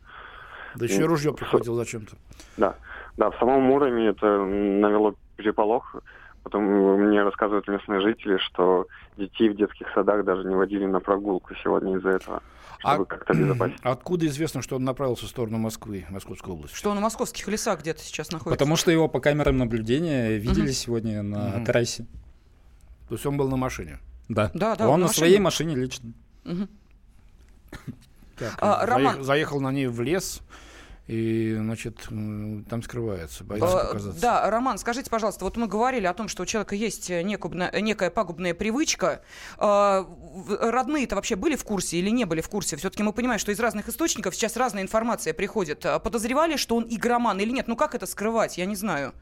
Да 0.76 0.86
еще 0.86 1.02
и 1.02 1.06
ружье 1.06 1.34
прихватил 1.34 1.74
зачем-то. 1.74 2.16
Да, 2.58 2.76
да, 3.18 3.32
в 3.32 3.40
самом 3.40 3.64
Муроме 3.64 4.10
это 4.10 4.46
навело 4.46 5.16
переполох. 5.38 5.96
Потом 6.48 6.64
мне 6.64 7.22
рассказывают 7.24 7.68
местные 7.68 8.00
жители, 8.00 8.38
что 8.38 8.88
детей 9.18 9.50
в 9.50 9.58
детских 9.58 9.86
садах 9.94 10.24
даже 10.24 10.48
не 10.48 10.56
водили 10.56 10.86
на 10.86 11.02
прогулку 11.02 11.54
сегодня 11.62 11.98
из-за 11.98 12.12
этого, 12.12 12.42
чтобы 12.80 13.04
А- 13.04 13.06
как-то 13.06 13.34
обезопасить. 13.34 13.76
Откуда 13.84 14.26
известно, 14.28 14.62
что 14.62 14.78
он 14.78 14.86
направился 14.86 15.26
в 15.26 15.28
сторону 15.28 15.58
Москвы, 15.58 16.06
Московской 16.10 16.54
области? 16.54 16.74
Что 16.74 16.92
он 16.92 17.00
в 17.00 17.02
московских 17.02 17.46
лесах 17.50 17.82
где-то 17.82 18.00
сейчас 18.02 18.32
находится. 18.32 18.58
Потому 18.58 18.78
что 18.78 18.92
его 18.92 19.10
по 19.10 19.20
камерам 19.20 19.58
наблюдения 19.58 20.38
видели 20.38 20.72
сегодня 20.72 21.22
на 21.22 21.50
Мгм. 21.50 21.66
трассе. 21.66 22.06
То 23.10 23.16
есть 23.16 23.26
он 23.26 23.36
был 23.36 23.50
на 23.50 23.58
машине. 23.58 24.00
Да. 24.30 24.50
Да, 24.54 24.78
да, 24.78 24.88
он 24.88 25.02
на 25.02 25.08
на 25.08 25.12
своей 25.14 25.40
машине. 25.40 25.76
лично. 25.76 26.14
Мгм. 26.46 26.70
Так, 28.40 28.56
А, 28.62 28.86
заех- 28.86 28.90
Роман- 28.90 29.24
Заехал 29.24 29.60
на 29.60 29.72
ней 29.74 29.88
в 29.88 30.00
лес 30.02 30.42
и, 31.08 31.56
значит, 31.58 31.98
там 32.70 32.84
скрывается, 32.84 33.44
боится 33.46 33.68
Э, 33.78 33.88
показаться. 33.88 34.22
Да, 34.22 34.50
Роман, 34.50 34.78
скажите, 34.78 35.10
пожалуйста, 35.10 35.46
вот 35.46 35.56
мы 35.56 35.68
говорили 35.68 36.06
о 36.06 36.14
том, 36.14 36.28
что 36.28 36.44
у 36.44 36.46
человека 36.46 36.76
есть 36.76 37.10
э, 37.10 37.22
некубна- 37.24 37.72
некая 37.80 38.10
пагубная 38.10 38.54
привычка. 38.54 39.22
Э, 39.58 40.04
в- 40.06 40.58
Родные-то 40.72 41.16
вообще 41.16 41.36
были 41.38 41.56
в 41.56 41.64
курсе 41.64 41.98
или 41.98 42.10
не 42.10 42.26
были 42.26 42.42
в 42.42 42.50
курсе? 42.50 42.76
Все-таки 42.76 43.04
мы 43.04 43.14
понимаем, 43.14 43.40
что 43.40 43.52
из 43.54 43.60
разных 43.60 43.88
источников 43.88 44.36
сейчас 44.36 44.58
разная 44.58 44.84
информация 44.84 45.34
приходит. 45.34 45.86
А 45.86 46.00
Подозревали, 46.00 46.58
что 46.58 46.76
он 46.76 46.86
игроман 46.90 47.40
или 47.40 47.52
нет? 47.52 47.68
Ну 47.70 47.76
как 47.78 47.96
это 47.96 48.06
скрывать? 48.06 48.58
Я 48.58 48.66
не 48.66 48.76
знаю. 48.76 49.14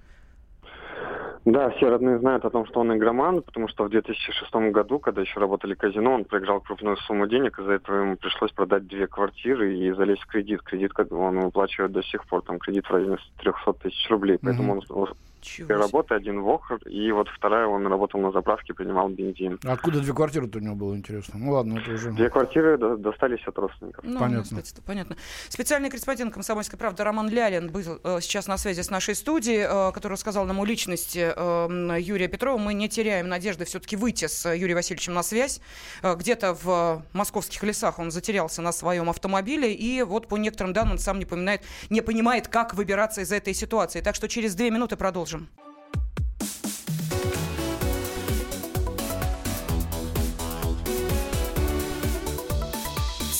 Да, 1.45 1.69
все 1.69 1.89
родные 1.89 2.17
знают 2.17 2.43
о 2.43 2.49
том, 2.49 2.65
что 2.65 2.79
он 2.79 2.97
игроман, 2.97 3.43
потому 3.43 3.67
что 3.67 3.83
в 3.83 3.89
2006 3.89 4.51
году, 4.71 4.97
когда 4.97 5.21
еще 5.21 5.39
работали 5.39 5.75
казино, 5.75 6.15
он 6.15 6.25
проиграл 6.25 6.59
крупную 6.59 6.97
сумму 6.97 7.27
денег, 7.27 7.59
из-за 7.59 7.73
этого 7.73 8.01
ему 8.01 8.17
пришлось 8.17 8.51
продать 8.51 8.87
две 8.87 9.05
квартиры 9.05 9.77
и 9.77 9.91
залезть 9.91 10.23
в 10.23 10.27
кредит. 10.27 10.63
Кредит 10.63 10.93
как 10.93 11.11
он 11.11 11.39
выплачивает 11.39 11.91
до 11.91 12.01
сих 12.01 12.25
пор, 12.25 12.41
там 12.41 12.57
кредит 12.57 12.87
в 12.87 12.91
районе 12.91 13.17
300 13.37 13.73
тысяч 13.73 14.09
рублей, 14.09 14.39
поэтому 14.41 14.73
он 14.73 15.07
Чего 15.45 15.67
две 15.67 15.75
себе. 15.75 15.85
работы, 15.85 16.13
один 16.15 16.41
в 16.41 16.49
Охр, 16.49 16.77
и 16.87 17.11
вот 17.11 17.27
вторая 17.29 17.67
он 17.67 17.85
работал 17.87 18.19
на 18.19 18.31
заправке, 18.31 18.73
принимал 18.73 19.09
бензин. 19.09 19.59
А 19.63 19.73
Откуда 19.73 19.99
две 20.01 20.13
квартиры-то 20.13 20.57
у 20.57 20.61
него 20.61 20.75
было 20.75 20.95
интересно? 20.95 21.37
Ну 21.37 21.51
ладно, 21.51 21.79
это 21.79 21.91
уже... 21.91 22.11
Две 22.11 22.29
квартиры 22.29 22.77
до- 22.77 22.97
достались 22.97 23.45
от 23.45 23.57
родственников. 23.57 24.03
Ну, 24.03 24.19
Понятно. 24.19 24.61
кстати, 24.61 24.81
понятно. 24.85 25.15
Специальный 25.49 25.89
корреспондент 25.89 26.33
«Комсомольской 26.33 26.79
правды» 26.79 27.03
Роман 27.03 27.29
Лялин 27.29 27.69
был 27.71 27.81
э, 28.03 28.19
сейчас 28.21 28.47
на 28.47 28.57
связи 28.57 28.81
с 28.81 28.89
нашей 28.89 29.15
студией, 29.15 29.65
э, 29.67 29.91
который 29.93 30.13
рассказал 30.13 30.45
нам 30.45 30.59
о 30.59 30.65
личности 30.65 31.31
э, 31.35 32.01
Юрия 32.01 32.27
Петрова. 32.27 32.57
Мы 32.57 32.73
не 32.73 32.89
теряем 32.89 33.27
надежды 33.27 33.65
все-таки 33.65 33.95
выйти 33.95 34.25
с 34.25 34.45
э, 34.45 34.57
Юрием 34.57 34.77
Васильевичем 34.77 35.13
на 35.13 35.23
связь. 35.23 35.61
Э, 36.01 36.15
где-то 36.15 36.53
в 36.55 37.01
э, 37.03 37.17
московских 37.17 37.61
лесах 37.63 37.99
он 37.99 38.11
затерялся 38.11 38.61
на 38.61 38.71
своем 38.71 39.09
автомобиле, 39.09 39.73
и 39.73 40.01
вот 40.03 40.27
по 40.27 40.37
некоторым 40.37 40.73
данным 40.73 40.93
он 40.93 40.99
сам 40.99 41.19
не, 41.19 41.25
понимает, 41.25 41.61
не 41.89 42.01
понимает, 42.01 42.47
как 42.47 42.73
выбираться 42.73 43.21
из 43.21 43.31
этой 43.31 43.53
ситуации. 43.53 44.01
Так 44.01 44.15
что 44.15 44.27
через 44.27 44.55
две 44.55 44.71
минуты 44.71 44.95
продолжим. 44.95 45.34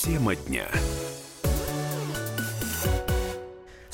Тема 0.05 0.35
дня. 0.35 0.67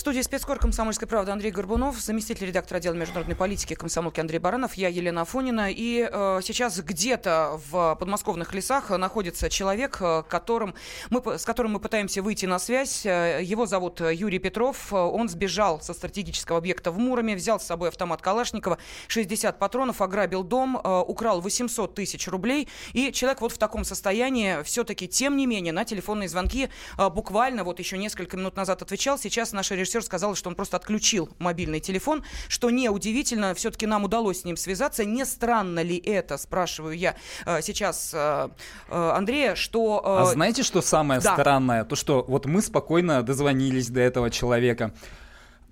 В 0.01 0.03
студии 0.03 0.21
спецкор 0.21 0.57
«Комсомольской 0.57 1.07
правды» 1.07 1.31
Андрей 1.31 1.51
Горбунов, 1.51 1.99
заместитель 1.99 2.47
редактора 2.47 2.79
отдела 2.79 2.95
международной 2.95 3.35
политики 3.35 3.75
комсомолки 3.75 4.19
Андрей 4.19 4.39
Баранов, 4.39 4.73
я 4.73 4.87
Елена 4.87 5.21
Афонина. 5.21 5.67
И 5.69 6.09
э, 6.11 6.39
сейчас 6.41 6.79
где-то 6.79 7.61
в 7.69 7.95
подмосковных 7.99 8.55
лесах 8.55 8.89
находится 8.89 9.47
человек, 9.47 9.99
э, 10.01 10.23
которым 10.27 10.73
мы, 11.11 11.37
с 11.37 11.45
которым 11.45 11.73
мы 11.73 11.79
пытаемся 11.79 12.23
выйти 12.23 12.47
на 12.47 12.57
связь. 12.57 13.05
Э, 13.05 13.41
Его 13.43 13.67
зовут 13.67 14.01
Юрий 14.01 14.39
Петров. 14.39 14.91
Э, 14.91 14.95
Он 14.95 15.29
сбежал 15.29 15.79
со 15.81 15.93
стратегического 15.93 16.57
объекта 16.57 16.89
в 16.89 16.97
Муроме, 16.97 17.35
взял 17.35 17.59
с 17.59 17.63
собой 17.67 17.89
автомат 17.89 18.23
Калашникова, 18.23 18.79
60 19.07 19.59
патронов, 19.59 20.01
ограбил 20.01 20.41
дом, 20.41 20.81
э, 20.83 21.03
украл 21.07 21.41
800 21.41 21.93
тысяч 21.93 22.27
рублей. 22.27 22.67
И 22.93 23.11
человек 23.11 23.41
вот 23.41 23.51
в 23.51 23.59
таком 23.59 23.83
состоянии 23.83 24.63
все-таки, 24.63 25.07
тем 25.07 25.37
не 25.37 25.45
менее, 25.45 25.73
на 25.73 25.85
телефонные 25.85 26.27
звонки 26.27 26.69
э, 26.97 27.09
буквально 27.09 27.63
вот 27.63 27.77
еще 27.77 27.99
несколько 27.99 28.35
минут 28.35 28.55
назад 28.55 28.81
отвечал. 28.81 29.19
Сейчас 29.19 29.51
наша 29.51 29.75
режиссер 29.91 30.03
сказала, 30.03 30.35
что 30.35 30.49
он 30.49 30.55
просто 30.55 30.77
отключил 30.77 31.29
мобильный 31.39 31.79
телефон, 31.79 32.23
что 32.47 32.69
неудивительно, 32.69 33.53
все-таки 33.53 33.85
нам 33.85 34.03
удалось 34.03 34.41
с 34.41 34.45
ним 34.45 34.57
связаться. 34.57 35.05
Не 35.05 35.25
странно 35.25 35.83
ли 35.83 35.97
это, 35.97 36.37
спрашиваю 36.37 36.97
я 36.97 37.15
э, 37.45 37.61
сейчас 37.61 38.11
э, 38.13 38.49
э, 38.89 39.11
Андрея, 39.15 39.55
что... 39.55 40.01
А 40.05 40.25
знаете, 40.25 40.63
что 40.63 40.81
самое 40.81 41.19
да. 41.19 41.33
странное? 41.33 41.83
То, 41.83 41.95
что 41.95 42.23
вот 42.27 42.45
мы 42.45 42.61
спокойно 42.61 43.23
дозвонились 43.23 43.89
до 43.89 43.99
этого 43.99 44.29
человека. 44.29 44.93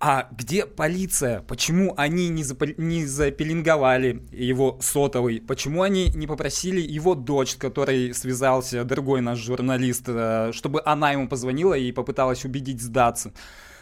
А 0.02 0.30
где 0.32 0.66
полиция? 0.66 1.42
Почему 1.42 1.94
они 1.98 2.30
не, 2.30 2.44
запол- 2.44 2.74
не 2.78 3.06
запеленговали 3.06 4.24
его 4.32 4.78
сотовый? 4.82 5.42
Почему 5.42 5.82
они 5.82 6.10
не 6.16 6.26
попросили 6.26 6.80
его 6.80 7.16
дочь, 7.16 7.52
с 7.52 7.56
которой 7.56 8.14
связался 8.14 8.86
другой 8.86 9.20
наш 9.20 9.40
журналист, 9.40 10.04
чтобы 10.54 10.82
она 10.86 11.12
ему 11.12 11.28
позвонила 11.28 11.74
и 11.74 11.92
попыталась 11.92 12.46
убедить 12.46 12.82
сдаться? 12.82 13.34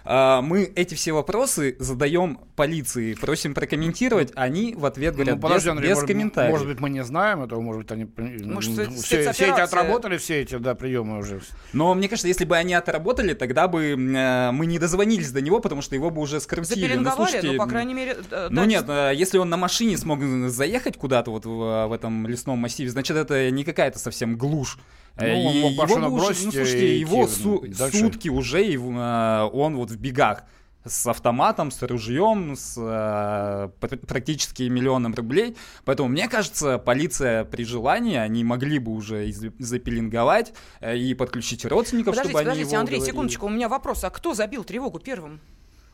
А, 0.09 0.41
Мы 0.41 0.63
эти 0.63 0.95
все 0.95 1.11
вопросы 1.11 1.75
задаем 1.79 2.39
полиции, 2.55 3.13
просим 3.13 3.53
прокомментировать, 3.53 4.31
они 4.35 4.73
в 4.73 4.85
ответ 4.85 5.15
говорят 5.15 5.35
ну, 5.35 5.41
подожди, 5.41 5.65
без, 5.65 5.71
Андрей, 5.71 5.89
без 5.89 5.95
может, 5.95 6.07
комментариев. 6.07 6.51
может 6.51 6.67
быть, 6.67 6.79
мы 6.79 6.89
не 6.89 7.03
знаем 7.03 7.41
этого, 7.41 7.59
может 7.59 7.81
быть, 7.81 7.91
они 7.91 8.07
Может, 8.45 8.89
все, 8.93 9.33
все 9.33 9.51
эти 9.51 9.59
отработали, 9.59 10.17
все 10.17 10.41
эти 10.41 10.57
да, 10.57 10.75
приемы 10.75 11.17
уже. 11.19 11.41
Но 11.73 11.93
мне 11.93 12.07
кажется, 12.07 12.29
если 12.29 12.45
бы 12.45 12.55
они 12.55 12.73
отработали, 12.73 13.33
тогда 13.33 13.67
бы 13.67 13.83
э, 13.91 14.51
мы 14.51 14.65
не 14.65 14.79
дозвонились 14.79 15.31
до 15.31 15.41
него, 15.41 15.59
потому 15.59 15.81
что 15.81 15.93
его 15.95 16.09
бы 16.09 16.21
уже 16.21 16.39
скрутили. 16.39 16.95
Ну, 16.95 17.11
слушайте, 17.11 17.51
ну, 17.51 17.57
по 17.57 17.65
крайней 17.65 17.93
мере... 17.93 18.17
э, 18.31 18.47
Ну 18.49 18.63
нет, 18.63 18.85
э, 18.87 19.11
если 19.13 19.37
он 19.37 19.49
на 19.49 19.57
машине 19.57 19.97
смог 19.97 20.21
заехать 20.47 20.95
куда-то 20.95 21.31
вот 21.31 21.45
в, 21.45 21.87
в 21.87 21.91
этом 21.91 22.27
лесном 22.27 22.59
массиве, 22.59 22.89
значит 22.89 23.17
это 23.17 23.51
не 23.51 23.65
какая-то 23.65 23.99
совсем 23.99 24.37
глушь. 24.37 24.77
Э, 25.17 25.33
Ну, 25.33 25.45
он 25.47 25.53
и 25.55 25.57
его 25.59 25.69
бросить 26.09 26.45
ну 26.45 26.51
слушайте, 26.51 26.99
его 26.99 27.27
су- 27.27 27.61
ну, 27.65 27.73
дальше. 27.75 27.97
сутки 27.99 28.29
уже 28.29 28.63
и, 28.65 28.75
э, 28.77 29.49
он 29.53 29.75
вот 29.77 29.89
в 29.91 29.97
бегах 29.97 30.43
с 30.85 31.05
автоматом, 31.07 31.69
с 31.71 31.81
ружьем, 31.81 32.55
с 32.55 32.75
э, 32.77 33.69
пр- 33.81 33.97
практически 33.97 34.63
миллионом 34.63 35.13
рублей. 35.15 35.57
Поэтому, 35.83 36.07
мне 36.07 36.29
кажется, 36.29 36.77
полиция 36.77 37.43
при 37.43 37.63
желании, 37.65 38.15
они 38.15 38.43
могли 38.45 38.79
бы 38.79 38.91
уже 38.93 39.29
запеленговать 39.59 40.53
э, 40.79 40.97
и 40.97 41.13
подключить 41.13 41.65
родственников, 41.65 42.11
Подождите, 42.13 42.29
чтобы 42.29 42.39
они 42.39 42.45
подождите, 42.49 42.69
его 42.71 42.79
Андрей, 42.79 42.97
уговорили. 42.97 43.11
секундочку, 43.13 43.45
у 43.47 43.49
меня 43.49 43.67
вопрос. 43.69 44.03
А 44.03 44.09
кто 44.09 44.33
забил 44.33 44.63
тревогу 44.63 44.99
первым? 44.99 45.41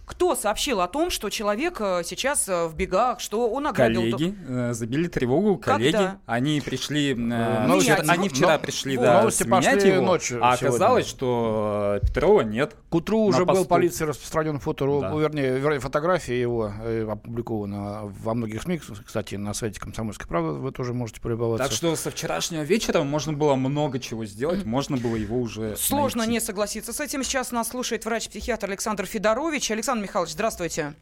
Кто 0.05 0.35
сообщил 0.35 0.81
о 0.81 0.87
том, 0.89 1.09
что 1.09 1.29
человек 1.29 1.77
э, 1.79 2.01
сейчас 2.05 2.49
э, 2.49 2.67
в 2.67 2.75
бегах, 2.75 3.21
что 3.21 3.49
он 3.49 3.67
ограбил... 3.67 4.01
Коллеги 4.01 4.35
э, 4.47 4.73
забили 4.73 5.07
тревогу, 5.07 5.57
коллеги, 5.57 5.93
Когда? 5.93 6.17
они 6.25 6.59
пришли, 6.59 7.11
э, 7.11 7.15
новости- 7.15 7.83
вчера- 7.93 8.11
они 8.11 8.27
но- 8.27 8.35
вчера 8.35 8.57
пришли, 8.57 8.97
вот, 8.97 9.03
да, 9.05 9.19
новости 9.19 9.43
сменять 9.43 9.75
пошли 9.75 9.91
его, 9.91 10.05
ночью 10.05 10.39
а 10.41 10.57
сегодня. 10.57 10.67
оказалось, 10.75 11.07
что 11.07 11.99
Петрова 12.01 12.41
нет. 12.41 12.75
К 12.89 12.95
утру 12.95 13.19
уже 13.21 13.45
был 13.45 13.63
полиции 13.65 14.03
распространен 14.03 14.59
фото, 14.59 14.85
Да. 14.99 15.09
ну, 15.09 15.19
вернее, 15.21 15.57
вернее, 15.57 15.79
фотография 15.79 16.39
его 16.39 16.71
э, 16.83 17.07
опубликована 17.09 18.01
во 18.03 18.33
многих 18.33 18.61
СМИ, 18.63 18.81
кстати, 19.05 19.35
на 19.35 19.53
сайте 19.53 19.79
«Комсомольской 19.79 20.27
правды» 20.27 20.59
вы 20.59 20.71
тоже 20.73 20.93
можете 20.93 21.21
полюбоваться. 21.21 21.63
Так 21.65 21.73
что 21.73 21.95
со 21.95 22.11
вчерашнего 22.11 22.63
вечера 22.63 23.03
можно 23.03 23.31
было 23.31 23.55
много 23.55 23.99
чего 23.99 24.25
сделать, 24.25 24.65
можно 24.65 24.97
было 24.97 25.15
его 25.15 25.37
уже 25.39 25.77
Сложно 25.77 26.19
найти. 26.19 26.33
не 26.33 26.39
согласиться 26.41 26.91
с 26.91 26.99
этим. 26.99 27.23
Сейчас 27.23 27.51
нас 27.51 27.69
слушает 27.69 28.03
врач-психиатр 28.03 28.67
Александр 28.69 29.05
Федорович. 29.05 29.71
Александр 29.71 29.92
Михайлович, 30.01 30.34
здравствуйте. 30.34 30.93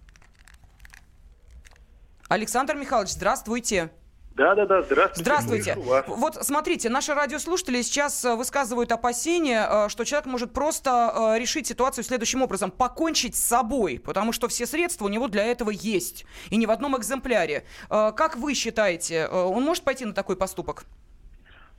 Александр 2.28 2.76
Михайлович, 2.76 3.12
здравствуйте. 3.12 3.92
Да, 4.36 4.56
да, 4.56 4.66
да, 4.66 4.82
здравствуйте. 4.82 5.22
Здравствуйте. 5.22 5.76
Вот 6.08 6.36
смотрите, 6.36 6.90
наши 6.90 7.14
радиослушатели 7.14 7.82
сейчас 7.82 8.24
э, 8.24 8.36
высказывают 8.36 8.92
опасения, 8.92 9.68
э, 9.70 9.90
что 9.90 10.06
человек 10.06 10.26
может 10.26 10.54
просто 10.54 11.34
э, 11.36 11.40
решить 11.40 11.68
ситуацию 11.68 12.06
следующим 12.06 12.42
образом. 12.42 12.72
Покончить 12.72 13.36
с 13.36 13.40
собой, 13.40 14.02
потому 14.04 14.32
что 14.32 14.48
все 14.48 14.66
средства 14.66 15.06
у 15.06 15.10
него 15.10 15.28
для 15.28 15.44
этого 15.44 15.70
есть. 15.70 16.26
И 16.50 16.56
не 16.56 16.66
в 16.66 16.72
одном 16.72 16.98
экземпляре. 16.98 17.66
Как 17.90 18.38
вы 18.38 18.54
считаете, 18.54 19.28
он 19.28 19.64
может 19.64 19.84
пойти 19.84 20.06
на 20.06 20.14
такой 20.14 20.38
поступок? 20.38 20.86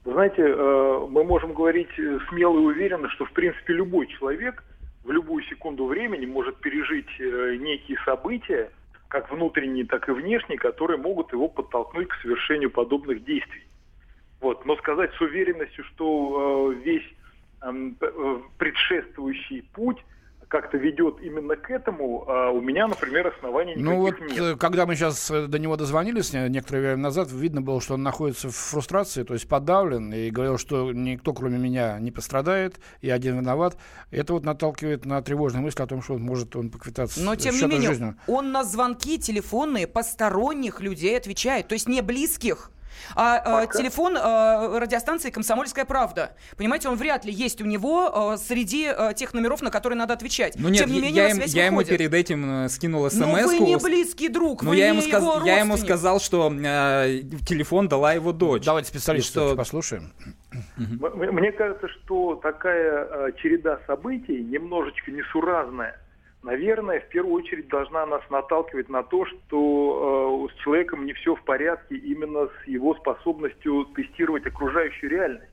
Вы 0.04 0.12
знаете, 0.12 0.42
мы 0.42 1.24
можем 1.24 1.54
говорить 1.54 1.88
смело 2.28 2.58
и 2.58 2.62
уверенно, 2.62 3.08
что, 3.10 3.24
в 3.24 3.32
принципе, 3.32 3.72
любой 3.72 4.06
человек 4.08 4.62
в 5.04 5.10
любую 5.10 5.44
секунду 5.44 5.86
времени 5.86 6.26
может 6.26 6.58
пережить 6.58 7.08
э, 7.18 7.56
некие 7.56 7.98
события, 8.04 8.70
как 9.08 9.30
внутренние, 9.30 9.84
так 9.84 10.08
и 10.08 10.12
внешние, 10.12 10.58
которые 10.58 10.98
могут 10.98 11.32
его 11.32 11.48
подтолкнуть 11.48 12.08
к 12.08 12.20
совершению 12.22 12.70
подобных 12.70 13.24
действий. 13.24 13.64
Вот. 14.40 14.64
Но 14.64 14.76
сказать 14.76 15.12
с 15.14 15.20
уверенностью, 15.20 15.84
что 15.84 16.72
весь 16.72 17.06
эм, 17.62 17.96
предшествующий 18.58 19.62
путь 19.74 19.98
как-то 20.52 20.76
ведет 20.76 21.16
именно 21.22 21.56
к 21.56 21.70
этому, 21.70 22.28
а 22.28 22.50
у 22.50 22.60
меня, 22.60 22.86
например, 22.86 23.26
оснований 23.28 23.74
никаких 23.74 23.90
ну 23.90 24.00
вот, 24.00 24.20
нет. 24.20 24.38
Э, 24.38 24.56
когда 24.56 24.84
мы 24.84 24.94
сейчас 24.94 25.30
э, 25.30 25.46
до 25.46 25.58
него 25.58 25.78
дозвонились 25.78 26.34
некоторое 26.34 26.80
время 26.80 26.96
назад, 26.98 27.32
видно 27.32 27.62
было, 27.62 27.80
что 27.80 27.94
он 27.94 28.02
находится 28.02 28.50
в 28.50 28.54
фрустрации, 28.54 29.22
то 29.22 29.32
есть 29.32 29.48
подавлен, 29.48 30.12
и 30.12 30.28
говорил, 30.28 30.58
что 30.58 30.92
никто, 30.92 31.32
кроме 31.32 31.56
меня, 31.56 31.98
не 31.98 32.10
пострадает, 32.10 32.80
и 33.00 33.08
один 33.08 33.38
виноват. 33.38 33.78
Это 34.10 34.34
вот 34.34 34.44
наталкивает 34.44 35.06
на 35.06 35.22
тревожную 35.22 35.64
мысль 35.64 35.82
о 35.82 35.86
том, 35.86 36.02
что 36.02 36.14
он 36.14 36.22
может 36.22 36.54
он 36.54 36.68
поквитаться 36.68 37.22
Но, 37.22 37.34
тем 37.34 37.54
не 37.54 37.62
менее, 37.62 37.88
жизнью. 37.88 38.16
он 38.26 38.52
на 38.52 38.62
звонки 38.62 39.18
телефонные 39.18 39.86
посторонних 39.86 40.82
людей 40.82 41.16
отвечает, 41.16 41.68
то 41.68 41.72
есть 41.72 41.88
не 41.88 42.02
близких. 42.02 42.70
А, 43.14 43.62
а 43.62 43.66
телефон 43.66 44.16
а, 44.16 44.78
радиостанции 44.78 45.30
«Комсомольская 45.30 45.84
правда». 45.84 46.34
Понимаете, 46.56 46.88
он 46.88 46.96
вряд 46.96 47.24
ли 47.24 47.32
есть 47.32 47.60
у 47.60 47.64
него 47.64 48.32
а, 48.32 48.36
среди 48.36 48.86
а, 48.86 49.12
тех 49.12 49.34
номеров, 49.34 49.62
на 49.62 49.70
которые 49.70 49.98
надо 49.98 50.14
отвечать. 50.14 50.54
Ну 50.58 50.68
нет, 50.68 50.84
Тем 50.84 50.92
не 50.92 51.00
менее, 51.00 51.24
я, 51.24 51.30
им, 51.30 51.42
я 51.46 51.66
ему 51.66 51.84
перед 51.84 52.12
этим 52.12 52.64
э, 52.64 52.68
скинул 52.68 53.08
смс 53.10 53.20
Но 53.20 53.32
вы 53.32 53.58
не 53.58 53.76
близкий 53.76 54.28
друг, 54.28 54.62
Но 54.62 54.70
вы 54.70 54.76
я 54.76 54.90
не 54.90 54.98
ему, 54.98 55.08
сказ... 55.08 55.22
его 55.22 55.46
я 55.46 55.60
ему 55.60 55.76
сказал, 55.76 56.20
что 56.20 56.52
э, 56.52 57.22
телефон 57.46 57.88
дала 57.88 58.12
его 58.12 58.32
дочь. 58.32 58.64
Давайте 58.64 58.88
специалиста 58.88 59.48
что... 59.48 59.56
послушаем. 59.56 60.12
Мне 60.76 61.52
кажется, 61.52 61.88
что 61.88 62.36
такая 62.36 63.06
э, 63.10 63.32
череда 63.42 63.80
событий 63.86 64.42
немножечко 64.42 65.10
несуразная 65.10 65.98
наверное, 66.42 67.00
в 67.00 67.08
первую 67.08 67.34
очередь 67.34 67.68
должна 67.68 68.04
нас 68.06 68.22
наталкивать 68.30 68.88
на 68.88 69.02
то, 69.02 69.24
что 69.26 70.48
э, 70.50 70.52
с 70.52 70.62
человеком 70.62 71.06
не 71.06 71.12
все 71.12 71.34
в 71.34 71.44
порядке 71.44 71.96
именно 71.96 72.48
с 72.48 72.66
его 72.66 72.94
способностью 72.96 73.84
тестировать 73.94 74.46
окружающую 74.46 75.10
реальность. 75.10 75.52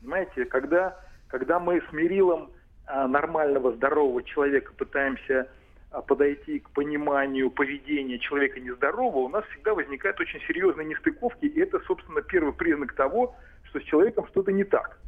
Понимаете, 0.00 0.44
когда, 0.46 0.98
когда 1.28 1.60
мы 1.60 1.82
с 1.88 1.92
мерилом 1.92 2.50
э, 2.86 3.06
нормального, 3.06 3.72
здорового 3.72 4.22
человека 4.22 4.72
пытаемся 4.76 5.48
э, 5.92 6.02
подойти 6.06 6.60
к 6.60 6.70
пониманию 6.70 7.50
поведения 7.50 8.18
человека 8.18 8.60
нездорового, 8.60 9.26
у 9.26 9.28
нас 9.28 9.44
всегда 9.46 9.74
возникают 9.74 10.18
очень 10.20 10.40
серьезные 10.46 10.86
нестыковки, 10.86 11.44
и 11.44 11.60
это, 11.60 11.80
собственно, 11.80 12.22
первый 12.22 12.54
признак 12.54 12.94
того, 12.94 13.36
что 13.64 13.80
с 13.80 13.82
человеком 13.84 14.26
что-то 14.28 14.52
не 14.52 14.64
так. 14.64 14.98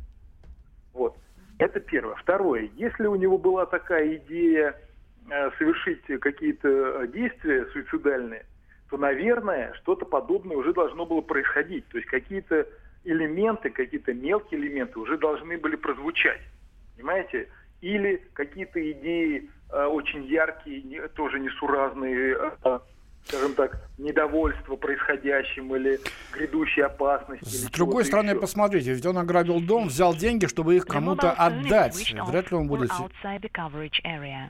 Вот. 0.92 1.16
Это 1.58 1.78
первое. 1.78 2.14
Второе. 2.16 2.70
Если 2.76 3.06
у 3.06 3.14
него 3.14 3.38
была 3.38 3.66
такая 3.66 4.16
идея 4.16 4.74
совершить 5.59 6.02
какие-то 6.20 6.68
э, 6.68 7.06
действия 7.09 7.66
суицидальные, 7.72 8.44
то, 8.88 8.96
наверное, 8.96 9.72
что-то 9.74 10.04
подобное 10.04 10.56
уже 10.56 10.72
должно 10.72 11.06
было 11.06 11.20
происходить. 11.20 11.87
То 11.88 11.98
есть 11.98 12.09
какие-то 12.09 12.66
элементы, 13.04 13.70
какие-то 13.70 14.12
мелкие 14.12 14.61
элементы 14.61 14.98
уже 14.98 15.16
должны 15.18 15.59
были 15.59 15.76
прозвучать. 15.76 16.40
Понимаете? 16.96 17.48
Или 17.80 18.22
какие-то 18.35 18.78
идеи 18.92 19.48
э, 19.70 19.85
очень 19.85 20.24
яркие, 20.24 20.83
не, 20.83 21.09
тоже 21.09 21.38
несуразные, 21.38 22.37
э, 22.64 22.78
скажем 23.26 23.54
так, 23.54 23.88
недовольство 23.98 24.76
происходящим 24.76 25.74
или 25.76 26.00
грядущей 26.33 26.83
опасности. 26.83 27.44
С 27.44 27.70
другой 27.70 28.04
стороны, 28.04 28.30
еще. 28.30 28.40
посмотрите, 28.40 28.94
ведь 28.94 29.06
он 29.06 29.18
ограбил 29.18 29.61
дом, 29.61 29.88
взял 29.88 30.14
деньги, 30.14 30.46
чтобы 30.46 30.76
их 30.76 30.87
кому-то 30.87 31.30
отдать. 31.33 32.12
Вряд 32.26 32.50
ли 32.50 32.56
он 32.56 32.66
будет... 32.66 32.90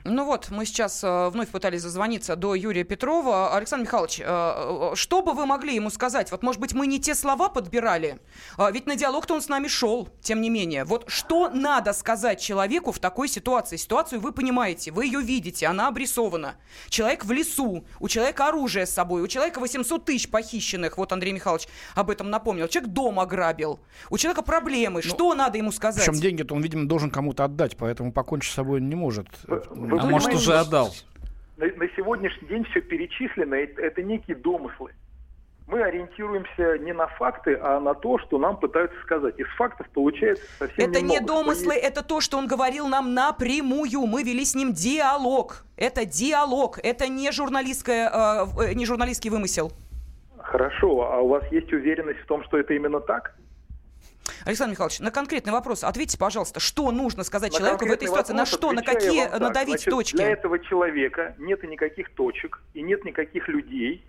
Ну 0.05 0.25
вот, 0.25 0.49
мы 0.51 0.65
сейчас 0.65 1.03
э, 1.03 1.29
вновь 1.29 1.49
пытались 1.49 1.81
зазвониться 1.81 2.35
до 2.35 2.55
Юрия 2.55 2.83
Петрова. 2.83 3.55
Александр 3.55 3.85
Михайлович, 3.85 4.19
э, 4.19 4.23
э, 4.25 4.95
что 4.95 5.21
бы 5.21 5.33
вы 5.33 5.45
могли 5.45 5.75
ему 5.75 5.89
сказать? 5.89 6.31
Вот, 6.31 6.43
может 6.43 6.61
быть, 6.61 6.73
мы 6.73 6.87
не 6.87 6.99
те 6.99 7.13
слова 7.13 7.49
подбирали? 7.49 8.19
Э, 8.57 8.71
ведь 8.71 8.87
на 8.87 8.95
диалог-то 8.95 9.33
он 9.33 9.41
с 9.41 9.49
нами 9.49 9.67
шел, 9.67 10.07
тем 10.21 10.41
не 10.41 10.49
менее. 10.49 10.85
Вот 10.85 11.05
что 11.09 11.49
надо 11.49 11.93
сказать 11.93 12.39
человеку 12.39 12.91
в 12.91 12.99
такой 12.99 13.27
ситуации? 13.27 13.75
Ситуацию 13.75 14.21
вы 14.21 14.31
понимаете, 14.31 14.91
вы 14.91 15.05
ее 15.05 15.21
видите, 15.21 15.67
она 15.67 15.89
обрисована. 15.89 16.55
Человек 16.87 17.25
в 17.25 17.31
лесу, 17.31 17.85
у 17.99 18.07
человека 18.07 18.47
оружие 18.47 18.60
оружие 18.61 18.85
с 18.85 18.91
собой. 18.91 19.21
У 19.21 19.27
человека 19.27 19.59
800 19.59 20.05
тысяч 20.05 20.29
похищенных, 20.29 20.97
вот 20.97 21.11
Андрей 21.11 21.33
Михайлович 21.33 21.67
об 21.95 22.09
этом 22.09 22.29
напомнил. 22.29 22.67
Человек 22.67 22.91
дом 22.91 23.19
ограбил. 23.19 23.79
У 24.09 24.17
человека 24.17 24.43
проблемы. 24.43 25.01
Ну, 25.03 25.09
Что 25.09 25.33
надо 25.33 25.57
ему 25.57 25.71
сказать? 25.71 26.05
Причем 26.05 26.19
деньги-то 26.19 26.55
он, 26.55 26.61
видимо, 26.61 26.87
должен 26.87 27.09
кому-то 27.09 27.43
отдать, 27.43 27.75
поэтому 27.77 28.11
покончить 28.11 28.51
с 28.51 28.55
собой 28.55 28.81
не 28.81 28.95
может. 28.95 29.27
Вы, 29.47 29.63
вы 29.71 29.99
а 29.99 30.05
может, 30.05 30.33
уже 30.33 30.57
отдал? 30.57 30.93
На, 31.57 31.65
на 31.65 31.87
сегодняшний 31.95 32.47
день 32.47 32.63
все 32.65 32.81
перечислено, 32.81 33.55
это, 33.55 33.81
это 33.81 34.03
некие 34.03 34.35
домыслы 34.35 34.91
мы 35.67 35.81
ориентируемся 35.83 36.77
не 36.79 36.93
на 36.93 37.07
факты, 37.07 37.57
а 37.61 37.79
на 37.79 37.93
то, 37.93 38.19
что 38.19 38.37
нам 38.37 38.57
пытаются 38.57 38.99
сказать. 39.03 39.39
Из 39.39 39.47
фактов 39.55 39.87
получается 39.93 40.43
совсем 40.59 40.89
Это 40.89 40.99
немного, 40.99 41.19
не 41.19 41.25
домыслы, 41.25 41.73
есть... 41.73 41.85
это 41.85 42.03
то, 42.03 42.19
что 42.19 42.37
он 42.37 42.47
говорил 42.47 42.87
нам 42.87 43.13
напрямую. 43.13 44.05
Мы 44.05 44.23
вели 44.23 44.43
с 44.43 44.53
ним 44.53 44.73
диалог. 44.73 45.63
Это 45.77 46.05
диалог, 46.05 46.77
это 46.83 47.07
не, 47.07 47.31
журналистская, 47.31 48.11
э, 48.11 48.73
не 48.73 48.85
журналистский 48.85 49.29
вымысел. 49.29 49.71
Хорошо, 50.37 51.09
а 51.09 51.21
у 51.21 51.29
вас 51.29 51.43
есть 51.51 51.71
уверенность 51.71 52.19
в 52.19 52.25
том, 52.25 52.43
что 52.43 52.57
это 52.57 52.73
именно 52.73 52.99
так? 52.99 53.35
Александр 54.45 54.71
Михайлович, 54.71 54.99
на 54.99 55.11
конкретный 55.11 55.53
вопрос 55.53 55.83
ответьте, 55.83 56.17
пожалуйста, 56.17 56.59
что 56.59 56.91
нужно 56.91 57.23
сказать 57.23 57.53
на 57.53 57.59
человеку 57.59 57.85
в 57.85 57.91
этой 57.91 58.07
ситуации, 58.07 58.33
на 58.33 58.45
что, 58.45 58.71
на 58.71 58.81
какие 58.81 59.27
надавить 59.27 59.81
Значит, 59.81 59.89
точки? 59.89 60.15
Для 60.17 60.31
этого 60.31 60.59
человека 60.59 61.35
нет 61.37 61.63
никаких 61.63 62.09
точек 62.13 62.61
и 62.73 62.81
нет 62.81 63.05
никаких 63.05 63.47
людей, 63.47 64.03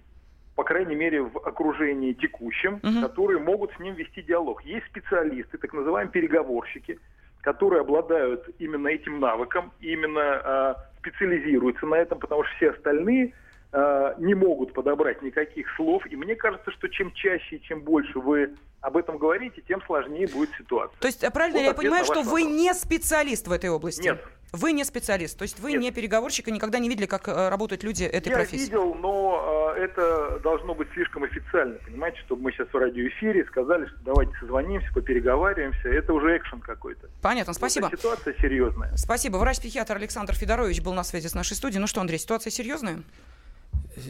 по 0.55 0.65
крайней 0.65 0.95
мере, 0.95 1.23
в 1.23 1.39
окружении 1.39 2.13
текущем, 2.13 2.81
угу. 2.83 3.01
которые 3.01 3.39
могут 3.39 3.73
с 3.73 3.79
ним 3.79 3.95
вести 3.95 4.23
диалог. 4.23 4.63
Есть 4.65 4.87
специалисты, 4.87 5.59
так 5.59 5.73
называемые 5.73 6.13
переговорщики, 6.13 6.99
которые 7.41 7.81
обладают 7.81 8.49
именно 8.59 8.89
этим 8.89 9.19
навыком, 9.19 9.73
именно 9.81 10.21
э, 10.21 10.75
специализируются 10.99 11.87
на 11.87 11.97
этом, 11.97 12.19
потому 12.19 12.45
что 12.45 12.57
все 12.57 12.71
остальные 12.71 13.33
э, 13.73 14.15
не 14.19 14.35
могут 14.35 14.73
подобрать 14.73 15.23
никаких 15.23 15.67
слов. 15.77 16.05
И 16.07 16.17
мне 16.17 16.37
кажется, 16.37 16.71
что 16.71 16.89
чем 16.89 17.13
чаще 17.13 17.57
и 17.57 17.63
чем 17.63 17.81
больше 17.81 18.19
вы 18.19 18.55
об 18.81 18.97
этом 18.97 19.17
говорите, 19.17 19.63
тем 19.67 19.81
сложнее 19.83 20.27
будет 20.29 20.51
ситуация. 20.59 20.99
То 20.99 21.07
есть 21.07 21.21
правильно 21.33 21.61
вот 21.61 21.67
я 21.67 21.75
понимаю, 21.75 22.05
что 22.05 22.23
вы 22.23 22.43
не 22.43 22.73
специалист 22.75 23.47
в 23.47 23.53
этой 23.53 23.71
области? 23.71 24.03
Нет. 24.03 24.21
Вы 24.53 24.73
не 24.73 24.85
специалист, 24.85 25.39
то 25.39 25.45
есть 25.45 25.59
вы 25.61 25.73
Нет. 25.73 25.81
не 25.81 25.91
переговорщик 25.93 26.47
и 26.49 26.53
никогда 26.53 26.79
не 26.79 26.91
видели, 26.91 27.07
как 27.07 27.27
э, 27.27 27.49
работают 27.49 27.83
люди 27.85 28.05
этой 28.05 28.29
я 28.29 28.35
профессии? 28.37 28.65
Я 28.65 28.65
видел, 28.67 28.95
но 28.97 29.73
э, 29.75 29.81
это 29.81 30.41
должно 30.41 30.75
быть 30.75 30.89
слишком 30.93 31.25
официально, 31.25 31.77
понимаете, 31.77 32.19
чтобы 32.27 32.43
мы 32.43 32.53
сейчас 32.53 32.69
в 32.69 32.77
радиоэфире 32.77 33.47
сказали, 33.47 33.87
что 33.87 33.97
давайте 34.05 34.35
созвонимся, 34.41 34.93
попереговариваемся, 34.93 35.89
это 35.89 36.13
уже 36.13 36.37
экшен 36.37 36.61
какой-то. 36.61 37.09
Понятно, 37.23 37.55
спасибо. 37.55 37.85
Вот 37.85 37.99
ситуация 37.99 38.35
серьезная. 38.35 38.95
Спасибо. 38.95 39.39
Врач-психиатр 39.39 39.97
Александр 39.97 40.35
Федорович 40.35 40.83
был 40.83 40.93
на 40.93 41.03
связи 41.03 41.29
с 41.29 41.35
нашей 41.35 41.57
студией. 41.57 41.81
Ну 41.81 41.87
что, 41.87 42.03
Андрей, 42.03 42.19
ситуация 42.19 42.51
серьезная? 42.51 43.03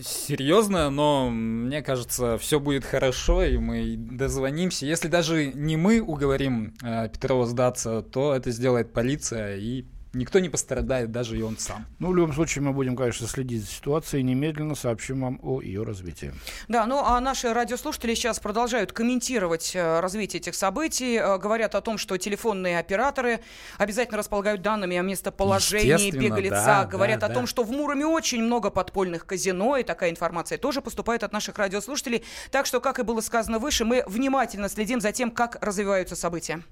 Серьезно, 0.03 0.90
но 0.90 1.31
мне 1.31 1.83
кажется, 1.83 2.38
все 2.38 2.61
будет 2.61 2.85
хорошо, 2.85 3.45
и 3.45 3.57
мы 3.59 3.97
дозвонимся. 3.97 4.87
Если 4.87 5.09
даже 5.09 5.53
не 5.53 5.77
мы 5.77 6.01
уговорим 6.01 6.75
э, 6.83 7.09
Петрова 7.09 7.47
сдаться, 7.47 8.03
то 8.03 8.35
это 8.35 8.51
сделает 8.51 8.92
полиция, 8.92 9.57
и 9.57 9.85
Никто 10.14 10.40
не 10.40 10.51
пострадает, 10.51 11.11
даже 11.11 11.38
и 11.38 11.42
он 11.42 11.57
сам. 11.57 11.87
Ну, 11.98 12.11
в 12.11 12.16
любом 12.16 12.35
случае, 12.35 12.62
мы 12.62 12.72
будем, 12.72 12.96
конечно, 12.96 13.27
следить 13.27 13.62
за 13.62 13.70
ситуацией 13.70 14.20
и 14.20 14.25
немедленно 14.25 14.75
сообщим 14.75 15.22
вам 15.22 15.40
о 15.42 15.62
ее 15.62 15.85
развитии. 15.85 16.35
Да, 16.68 16.85
ну 16.85 17.03
а 17.03 17.18
наши 17.20 17.53
радиослушатели 17.55 18.14
сейчас 18.14 18.38
продолжают 18.38 18.92
комментировать 18.92 19.75
э, 19.75 20.01
развитие 20.01 20.40
этих 20.40 20.55
событий. 20.55 21.16
Э, 21.16 21.38
говорят 21.38 21.75
о 21.75 21.81
том, 21.81 21.96
что 21.96 22.18
телефонные 22.18 22.79
операторы 22.79 23.40
обязательно 23.79 24.18
располагают 24.18 24.61
данными 24.61 24.98
о 24.98 25.03
местоположении 25.03 26.11
беглеца. 26.11 26.64
Да, 26.66 26.85
говорят 26.85 27.20
да, 27.20 27.27
о 27.27 27.29
да. 27.31 27.35
том, 27.35 27.46
что 27.46 27.64
в 27.64 27.70
Муроме 27.70 28.05
очень 28.07 28.42
много 28.42 28.68
подпольных 28.68 29.25
казино, 29.25 29.79
и 29.79 29.83
такая 29.83 30.11
информация 30.11 30.59
тоже 30.59 30.83
поступает 30.83 31.22
от 31.22 31.33
наших 31.33 31.57
радиослушателей. 31.57 32.22
Так 32.51 32.66
что, 32.66 32.81
как 32.81 32.98
и 32.98 33.03
было 33.03 33.22
сказано 33.22 33.59
выше, 33.59 33.87
мы 33.87 34.05
внимательно 34.07 34.68
следим 34.68 35.01
за 35.01 35.11
тем, 35.12 35.31
как 35.31 35.57
развиваются 35.64 36.16
события. 36.16 36.62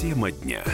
Тема 0.00 0.30
дня. 0.30 0.64